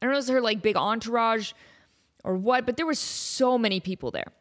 I 0.01 0.07
don't 0.07 0.13
know 0.13 0.19
if 0.19 0.23
it 0.23 0.27
was 0.27 0.29
her 0.29 0.41
like 0.41 0.63
big 0.63 0.77
entourage 0.77 1.53
or 2.25 2.37
what, 2.37 2.67
but 2.67 2.77
there 2.77 2.87
were 2.87 2.95
so 2.95 3.59
many 3.59 3.81
people 3.81 4.11
there. 4.11 4.33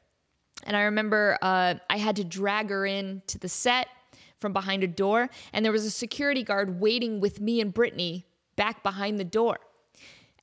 And 0.64 0.76
I 0.76 0.84
remember 0.84 1.38
uh, 1.42 1.76
I 1.90 1.98
had 1.98 2.18
to 2.18 2.24
drag 2.24 2.70
her 2.70 2.86
in 2.86 3.22
to 3.28 3.40
the 3.40 3.50
set 3.50 3.88
from 4.40 4.54
behind 4.54 4.84
a 4.84 4.88
door, 4.88 5.30
and 5.54 5.64
there 5.66 5.72
was 5.72 5.86
a 5.86 5.92
security 5.92 6.44
guard 6.44 6.80
waiting 6.80 7.20
with 7.20 7.40
me 7.40 7.62
and 7.62 7.74
Britney 7.74 8.24
back 8.56 8.84
behind 8.84 9.20
the 9.20 9.24
door. 9.24 9.58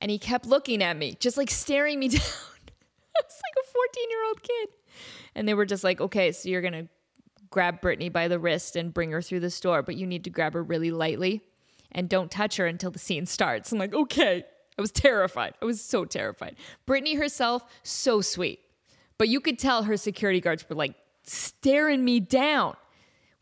And 0.01 0.11
he 0.11 0.17
kept 0.17 0.45
looking 0.45 0.83
at 0.83 0.97
me, 0.97 1.15
just 1.19 1.37
like 1.37 1.49
staring 1.49 1.99
me 1.99 2.07
down. 2.09 2.21
I 2.21 3.21
was 3.23 3.41
like 3.43 3.65
a 3.65 3.71
14 3.71 4.09
year 4.09 4.25
old 4.27 4.43
kid. 4.43 4.69
And 5.35 5.47
they 5.47 5.53
were 5.53 5.65
just 5.65 5.83
like, 5.83 6.01
okay, 6.01 6.31
so 6.31 6.49
you're 6.49 6.61
going 6.61 6.73
to 6.73 6.87
grab 7.49 7.81
Britney 7.81 8.11
by 8.11 8.27
the 8.27 8.39
wrist 8.39 8.75
and 8.75 8.93
bring 8.93 9.11
her 9.11 9.21
through 9.21 9.39
the 9.41 9.49
store, 9.49 9.81
but 9.81 9.95
you 9.95 10.05
need 10.05 10.23
to 10.23 10.29
grab 10.29 10.53
her 10.53 10.63
really 10.63 10.91
lightly 10.91 11.41
and 11.91 12.09
don't 12.09 12.31
touch 12.31 12.57
her 12.57 12.65
until 12.65 12.91
the 12.91 12.99
scene 12.99 13.25
starts. 13.25 13.71
I'm 13.71 13.79
like, 13.79 13.93
okay. 13.93 14.45
I 14.77 14.81
was 14.81 14.91
terrified. 14.91 15.53
I 15.61 15.65
was 15.65 15.81
so 15.81 16.03
terrified. 16.03 16.57
Britney 16.85 17.17
herself, 17.17 17.63
so 17.83 18.19
sweet. 18.19 18.59
But 19.17 19.29
you 19.29 19.39
could 19.39 19.57
tell 19.57 19.83
her 19.83 19.95
security 19.95 20.41
guards 20.41 20.65
were 20.67 20.75
like 20.75 20.95
staring 21.23 22.03
me 22.03 22.19
down, 22.19 22.75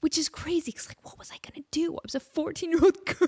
which 0.01 0.17
is 0.19 0.29
crazy 0.29 0.71
because, 0.71 0.87
like, 0.87 1.03
what 1.03 1.17
was 1.17 1.31
I 1.31 1.37
to 1.55 1.63
do? 1.71 1.95
I 1.95 1.99
was 2.03 2.13
a 2.13 2.19
14 2.19 2.69
year 2.69 2.79
old 2.83 3.03
girl, 3.05 3.27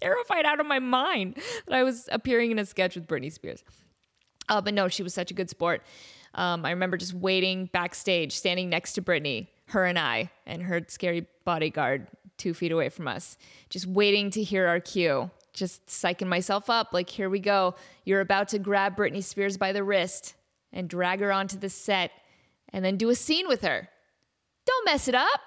terrified 0.00 0.46
out 0.46 0.60
of 0.60 0.66
my 0.66 0.78
mind 0.78 1.36
that 1.66 1.74
I 1.74 1.82
was 1.82 2.08
appearing 2.10 2.50
in 2.50 2.58
a 2.58 2.64
sketch 2.64 2.94
with 2.94 3.06
Britney 3.06 3.32
Spears. 3.32 3.62
Uh, 4.48 4.60
but 4.60 4.72
no, 4.72 4.88
she 4.88 5.02
was 5.02 5.12
such 5.12 5.30
a 5.30 5.34
good 5.34 5.50
sport. 5.50 5.82
Um, 6.34 6.64
I 6.64 6.70
remember 6.70 6.96
just 6.96 7.14
waiting 7.14 7.66
backstage, 7.72 8.36
standing 8.36 8.68
next 8.68 8.92
to 8.94 9.02
Britney, 9.02 9.48
her 9.66 9.84
and 9.84 9.98
I, 9.98 10.30
and 10.46 10.62
her 10.62 10.82
scary 10.88 11.26
bodyguard 11.44 12.06
two 12.36 12.54
feet 12.54 12.72
away 12.72 12.88
from 12.88 13.08
us, 13.08 13.36
just 13.68 13.86
waiting 13.86 14.30
to 14.30 14.42
hear 14.42 14.66
our 14.66 14.80
cue, 14.80 15.30
just 15.52 15.84
psyching 15.86 16.28
myself 16.28 16.70
up. 16.70 16.92
Like, 16.92 17.10
here 17.10 17.28
we 17.28 17.40
go. 17.40 17.74
You're 18.04 18.20
about 18.20 18.48
to 18.48 18.58
grab 18.58 18.96
Britney 18.96 19.22
Spears 19.22 19.56
by 19.56 19.72
the 19.72 19.82
wrist 19.82 20.34
and 20.72 20.88
drag 20.88 21.20
her 21.20 21.32
onto 21.32 21.58
the 21.58 21.68
set 21.68 22.12
and 22.72 22.84
then 22.84 22.96
do 22.96 23.08
a 23.08 23.14
scene 23.14 23.48
with 23.48 23.62
her. 23.62 23.88
Don't 24.64 24.84
mess 24.84 25.08
it 25.08 25.14
up. 25.14 25.40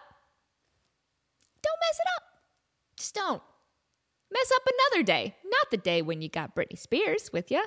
Don't 1.62 1.80
mess 1.80 2.00
it 2.00 2.08
up. 2.18 2.24
Just 2.98 3.16
don't. 3.16 3.42
Mess 4.32 4.52
up 4.56 4.62
another 4.66 5.04
day, 5.04 5.36
not 5.46 5.72
the 5.72 5.78
day 5.78 6.02
when 6.02 6.22
you 6.22 6.30
got 6.30 6.56
Britney 6.56 6.78
Spears 6.78 7.32
with 7.32 7.52
you. 7.52 7.64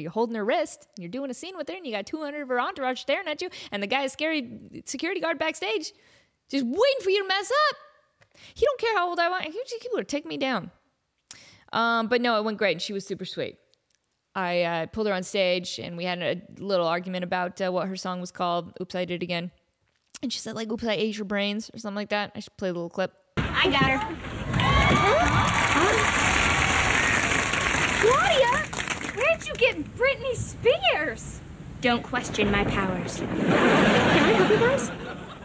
You're 0.00 0.10
holding 0.10 0.36
her 0.36 0.44
wrist 0.44 0.88
and 0.96 1.02
you're 1.02 1.10
doing 1.10 1.30
a 1.30 1.34
scene 1.34 1.56
with 1.56 1.68
her 1.68 1.74
and 1.74 1.86
you 1.86 1.92
got 1.92 2.06
200 2.06 2.42
of 2.42 2.48
her 2.48 2.60
entourage 2.60 3.00
staring 3.00 3.28
at 3.28 3.42
you 3.42 3.48
and 3.72 3.82
the 3.82 3.86
guy 3.86 4.02
is 4.02 4.12
scary 4.12 4.82
security 4.84 5.20
guard 5.20 5.38
backstage 5.38 5.92
just 6.50 6.64
waiting 6.64 7.00
for 7.02 7.10
you 7.10 7.22
to 7.22 7.28
mess 7.28 7.50
up. 7.70 7.76
He 8.54 8.64
don't 8.64 8.80
care 8.80 8.96
how 8.96 9.08
old 9.08 9.18
I 9.18 9.28
want. 9.28 9.44
He 9.44 9.52
just 9.52 9.86
would 9.92 10.08
take 10.08 10.26
me 10.26 10.36
down. 10.36 10.70
Um, 11.72 12.08
but 12.08 12.20
no, 12.20 12.38
it 12.38 12.44
went 12.44 12.58
great. 12.58 12.72
And 12.72 12.82
she 12.82 12.92
was 12.92 13.06
super 13.06 13.24
sweet. 13.24 13.56
I 14.34 14.62
uh, 14.62 14.86
pulled 14.86 15.06
her 15.06 15.12
on 15.12 15.22
stage 15.22 15.78
and 15.78 15.96
we 15.96 16.04
had 16.04 16.20
a 16.20 16.42
little 16.58 16.86
argument 16.86 17.24
about 17.24 17.60
uh, 17.60 17.70
what 17.70 17.86
her 17.86 17.96
song 17.96 18.20
was 18.20 18.32
called. 18.32 18.72
Oops, 18.80 18.94
I 18.94 19.04
did 19.04 19.22
it 19.22 19.22
again. 19.22 19.50
And 20.22 20.32
she 20.32 20.38
said, 20.38 20.56
like, 20.56 20.70
oops, 20.72 20.84
I 20.84 20.94
ate 20.94 21.16
your 21.16 21.24
brains 21.24 21.70
or 21.72 21.78
something 21.78 21.96
like 21.96 22.08
that. 22.08 22.32
I 22.34 22.40
should 22.40 22.56
play 22.56 22.70
a 22.70 22.72
little 22.72 22.90
clip. 22.90 23.12
I 23.36 23.68
got 23.70 23.84
her. 23.84 24.00
Claudia, 28.00 28.43
you 29.46 29.54
get 29.54 29.76
Britney 29.96 30.34
Spears? 30.34 31.40
Don't 31.80 32.02
question 32.02 32.50
my 32.50 32.64
powers. 32.64 33.16
Can 33.18 33.28
I 33.52 34.32
help 34.32 34.50
you 34.50 34.56
guys? 34.58 34.90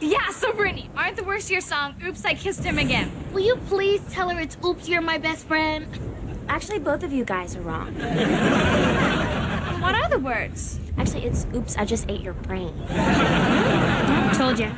Yeah, 0.01 0.29
so 0.31 0.51
Britney, 0.53 0.87
aren't 0.95 1.17
the 1.17 1.23
words 1.23 1.47
to 1.47 1.53
your 1.53 1.61
song, 1.61 1.95
Oops, 2.05 2.23
I 2.23 2.33
Kissed 2.33 2.63
Him 2.63 2.77
Again? 2.79 3.11
Will 3.33 3.41
you 3.41 3.57
please 3.67 4.01
tell 4.09 4.29
her 4.29 4.39
it's 4.39 4.57
Oops, 4.63 4.87
You're 4.87 5.01
My 5.01 5.17
Best 5.17 5.45
Friend? 5.45 5.85
Actually, 6.47 6.79
both 6.79 7.03
of 7.03 7.11
you 7.11 7.25
guys 7.25 7.55
are 7.55 7.61
wrong. 7.61 7.95
What 9.79 9.95
are 9.95 10.09
the 10.09 10.19
words? 10.19 10.77
Actually, 10.97 11.23
it's 11.25 11.45
Oops, 11.55 11.77
I 11.77 11.85
Just 11.85 12.09
Ate 12.09 12.21
Your 12.21 12.33
Brain. 12.33 12.73
Told 14.35 14.59
you. 14.59 14.69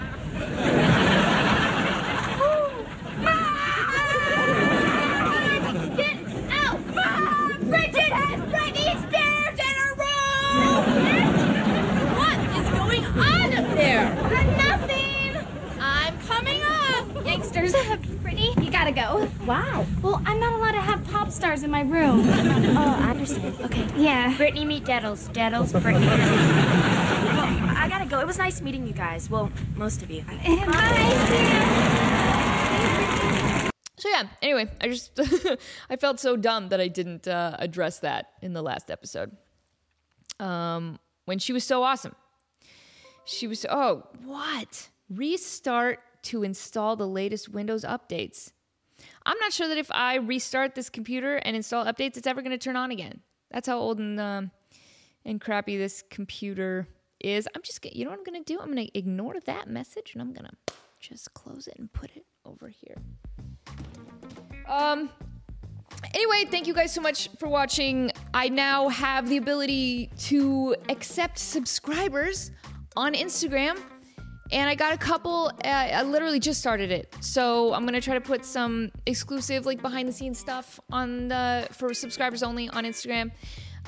Get 5.98 6.18
out! 6.52 6.80
Bridget 7.68 8.14
has 8.14 8.40
Britney 8.52 8.94
Spears 9.02 9.58
in 9.60 9.76
her 9.82 9.94
room! 9.98 10.84
What 12.18 12.38
is 12.58 12.68
going 12.70 13.06
on 13.06 13.54
up 13.54 13.68
there? 13.76 14.06
Nothing! 14.58 15.30
I'm 15.80 16.18
coming 16.22 16.62
up. 16.64 17.26
Youngsters, 17.26 17.74
Britney, 18.94 19.22
you 19.22 19.28
go. 19.40 19.46
Wow. 19.46 19.86
Well, 20.02 20.22
I'm 20.26 20.40
not 20.40 20.54
allowed 20.54 20.72
to 20.74 20.82
have 20.82 21.04
pop 21.08 21.32
stars 21.32 21.64
in 21.64 21.72
my 21.72 21.82
room. 21.82 22.28
Oh, 22.72 22.96
I 23.00 23.10
understand. 23.12 23.60
Okay. 23.62 23.86
Yeah. 23.98 24.34
Britney 24.36 24.66
meet 24.66 24.86
Deddles. 24.86 25.32
Deddles, 25.34 25.72
Britney. 25.80 26.02
Well, 27.32 27.78
I 27.78 27.88
gotta 27.90 28.06
go. 28.06 28.20
It 28.20 28.28
was 28.28 28.38
nice 28.38 28.62
meeting 28.62 28.86
you 28.86 28.94
guys. 28.94 29.30
Well, 29.30 29.52
most 29.76 30.02
of 30.02 30.12
you. 30.12 30.24
So 33.98 34.10
yeah. 34.10 34.24
Anyway, 34.42 34.68
I 34.82 34.88
just 34.88 35.20
I 35.90 35.96
felt 35.96 36.20
so 36.20 36.36
dumb 36.36 36.70
that 36.70 36.82
I 36.82 36.88
didn't 36.88 37.28
uh, 37.28 37.56
address 37.60 38.00
that 38.00 38.32
in 38.42 38.54
the 38.54 38.64
last 38.64 38.90
episode. 38.90 39.38
Um, 40.40 40.98
when 41.26 41.38
she 41.38 41.54
was 41.54 41.64
so 41.64 41.84
awesome, 41.84 42.16
she 43.26 43.46
was. 43.46 43.64
Oh, 43.70 44.08
what? 44.26 44.90
Restart 45.08 46.00
to 46.24 46.42
install 46.42 46.96
the 46.96 47.08
latest 47.08 47.50
Windows 47.50 47.86
updates. 47.86 48.52
I'm 49.26 49.38
not 49.40 49.54
sure 49.54 49.68
that 49.68 49.78
if 49.78 49.92
I 49.92 50.16
restart 50.16 50.76
this 50.76 50.90
computer 50.90 51.38
and 51.38 51.56
install 51.56 51.86
updates, 51.86 52.18
it's 52.18 52.28
ever 52.28 52.42
going 52.42 52.52
to 52.52 52.58
turn 52.58 52.76
on 52.76 52.92
again. 52.92 53.22
That's 53.52 53.68
how 53.68 53.78
old 53.78 54.00
and 54.00 54.20
um, 54.20 54.52
and 55.26 55.40
crappy 55.40 55.78
this 55.78 56.04
computer 56.10 56.88
is. 57.20 57.48
I'm 57.56 57.62
just 57.62 57.86
you 57.94 58.06
know 58.06 58.12
what 58.12 58.20
I'm 58.20 58.26
going 58.26 58.44
to 58.44 58.54
do? 58.54 58.60
I'm 58.60 58.72
going 58.72 58.88
to 58.88 58.98
ignore 58.98 59.36
that 59.46 59.70
message 59.70 60.14
and 60.14 60.22
I'm 60.22 60.34
going 60.34 60.46
to 60.46 60.74
just 61.00 61.34
close 61.34 61.68
it 61.68 61.76
and 61.78 61.92
put 61.92 62.12
it 62.16 62.26
over 62.46 62.70
here. 62.70 62.98
Um. 64.68 65.10
Anyway, 66.14 66.46
thank 66.50 66.68
you 66.68 66.74
guys 66.74 66.94
so 66.94 67.02
much 67.02 67.30
for 67.38 67.48
watching. 67.48 68.12
I 68.34 68.50
now 68.50 68.88
have 68.90 69.30
the 69.30 69.38
ability 69.38 70.10
to 70.20 70.76
accept 70.90 71.38
subscribers 71.38 72.52
on 72.96 73.14
Instagram, 73.14 73.78
and 74.52 74.70
I 74.70 74.76
got 74.76 74.94
a 74.94 74.98
couple. 74.98 75.52
Uh, 75.64 75.68
I 75.68 76.04
literally 76.04 76.40
just 76.40 76.60
started 76.60 76.92
it, 76.92 77.16
so 77.22 77.74
I'm 77.74 77.86
gonna 77.86 78.02
try 78.02 78.14
to 78.14 78.22
put 78.22 78.46
some 78.46 78.92
exclusive, 79.06 79.66
like 79.66 79.82
behind 79.82 80.08
the 80.08 80.14
scenes 80.14 80.40
stuff 80.40 80.80
on 80.92 81.28
the 81.28 81.68
for 81.72 81.94
subscribers 81.94 82.44
only 82.44 82.70
on 82.70 82.84
Instagram. 82.84 83.32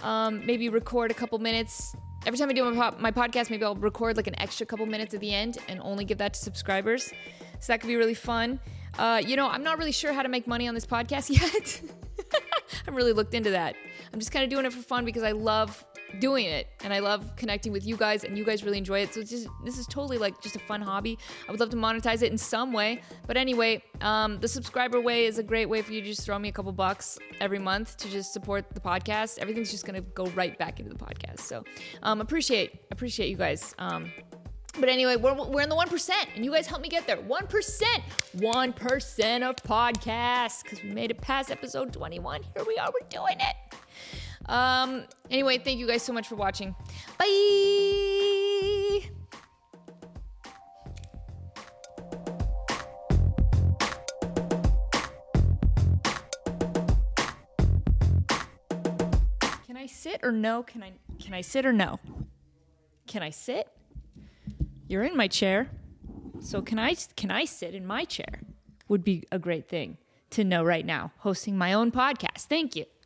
Um, 0.03 0.45
maybe 0.45 0.69
record 0.69 1.11
a 1.11 1.13
couple 1.13 1.37
minutes 1.39 1.95
every 2.25 2.37
time 2.37 2.49
I 2.49 2.53
do 2.53 2.69
my, 2.71 2.91
po- 2.91 2.97
my 2.99 3.11
podcast. 3.11 3.49
Maybe 3.49 3.63
I'll 3.63 3.75
record 3.75 4.17
like 4.17 4.27
an 4.27 4.39
extra 4.39 4.65
couple 4.65 4.85
minutes 4.85 5.13
at 5.13 5.19
the 5.19 5.33
end 5.33 5.57
and 5.67 5.79
only 5.81 6.05
give 6.05 6.17
that 6.19 6.33
to 6.33 6.39
subscribers. 6.39 7.13
So 7.59 7.73
that 7.73 7.79
could 7.81 7.87
be 7.87 7.95
really 7.95 8.13
fun. 8.13 8.59
Uh, 8.97 9.21
you 9.25 9.35
know, 9.35 9.47
I'm 9.47 9.63
not 9.63 9.77
really 9.77 9.91
sure 9.91 10.13
how 10.13 10.23
to 10.23 10.29
make 10.29 10.47
money 10.47 10.67
on 10.67 10.75
this 10.75 10.85
podcast 10.85 11.29
yet. 11.41 11.81
I 12.33 12.75
haven't 12.85 12.95
really 12.95 13.13
looked 13.13 13.33
into 13.33 13.51
that. 13.51 13.75
I'm 14.11 14.19
just 14.19 14.31
kind 14.31 14.43
of 14.43 14.49
doing 14.49 14.65
it 14.65 14.73
for 14.73 14.81
fun 14.81 15.05
because 15.05 15.23
I 15.23 15.31
love 15.31 15.83
doing 16.19 16.45
it 16.45 16.67
and 16.83 16.93
I 16.93 16.99
love 16.99 17.35
connecting 17.35 17.71
with 17.71 17.85
you 17.85 17.97
guys 17.97 18.23
and 18.23 18.37
you 18.37 18.45
guys 18.45 18.63
really 18.63 18.77
enjoy 18.77 18.99
it. 18.99 19.13
So 19.13 19.21
it's 19.21 19.29
just 19.29 19.47
this 19.63 19.77
is 19.77 19.87
totally 19.87 20.17
like 20.17 20.41
just 20.41 20.55
a 20.55 20.59
fun 20.59 20.81
hobby. 20.81 21.17
I 21.47 21.51
would 21.51 21.59
love 21.59 21.69
to 21.71 21.77
monetize 21.77 22.21
it 22.21 22.31
in 22.31 22.37
some 22.37 22.73
way. 22.73 23.01
But 23.27 23.37
anyway, 23.37 23.83
um, 24.01 24.39
the 24.39 24.47
subscriber 24.47 25.01
way 25.01 25.25
is 25.25 25.37
a 25.37 25.43
great 25.43 25.67
way 25.67 25.81
for 25.81 25.93
you 25.93 26.01
to 26.01 26.07
just 26.07 26.21
throw 26.21 26.37
me 26.37 26.49
a 26.49 26.51
couple 26.51 26.71
bucks 26.71 27.19
every 27.41 27.59
month 27.59 27.97
to 27.97 28.09
just 28.09 28.33
support 28.33 28.69
the 28.73 28.79
podcast. 28.79 29.39
Everything's 29.39 29.71
just 29.71 29.85
gonna 29.85 30.01
go 30.01 30.25
right 30.27 30.57
back 30.57 30.79
into 30.79 30.93
the 30.93 30.99
podcast. 30.99 31.39
So 31.39 31.63
um, 32.03 32.21
appreciate 32.21 32.81
appreciate 32.91 33.29
you 33.29 33.37
guys. 33.37 33.73
Um, 33.79 34.11
but 34.79 34.89
anyway, 34.89 35.17
we're, 35.17 35.35
we're 35.35 35.61
in 35.61 35.69
the 35.69 35.75
1%, 35.75 36.09
and 36.35 36.43
you 36.43 36.51
guys 36.51 36.65
help 36.65 36.81
me 36.81 36.89
get 36.89 37.05
there. 37.05 37.17
1%. 37.17 37.83
1% 38.37 39.49
of 39.49 39.55
podcasts, 39.57 40.63
because 40.63 40.81
we 40.81 40.89
made 40.89 41.11
it 41.11 41.21
past 41.21 41.51
episode 41.51 41.93
21. 41.93 42.41
Here 42.55 42.65
we 42.65 42.77
are, 42.77 42.89
we're 42.91 43.07
doing 43.07 43.35
it. 43.39 43.55
Um, 44.45 45.05
anyway, 45.29 45.57
thank 45.57 45.79
you 45.79 45.87
guys 45.87 46.03
so 46.03 46.13
much 46.13 46.27
for 46.27 46.35
watching. 46.35 46.75
Bye. 47.17 49.01
Can 59.65 59.77
I 59.77 59.85
sit 59.87 60.19
or 60.23 60.31
no? 60.31 60.63
Can 60.63 60.83
I 60.83 60.91
can 61.19 61.33
I 61.33 61.41
sit 61.41 61.65
or 61.65 61.73
no? 61.73 61.99
Can 63.07 63.23
I 63.23 63.29
sit? 63.29 63.69
You're 64.87 65.03
in 65.03 65.15
my 65.15 65.27
chair. 65.27 65.69
So 66.41 66.61
can 66.61 66.77
I 66.77 66.95
can 67.15 67.31
I 67.31 67.45
sit 67.45 67.73
in 67.73 67.85
my 67.85 68.03
chair? 68.03 68.41
Would 68.89 69.03
be 69.03 69.23
a 69.31 69.39
great 69.39 69.69
thing 69.69 69.97
to 70.31 70.43
know 70.43 70.63
right 70.63 70.85
now 70.85 71.11
hosting 71.19 71.57
my 71.57 71.73
own 71.73 71.91
podcast. 71.91 72.47
Thank 72.47 72.75
you. 72.75 72.85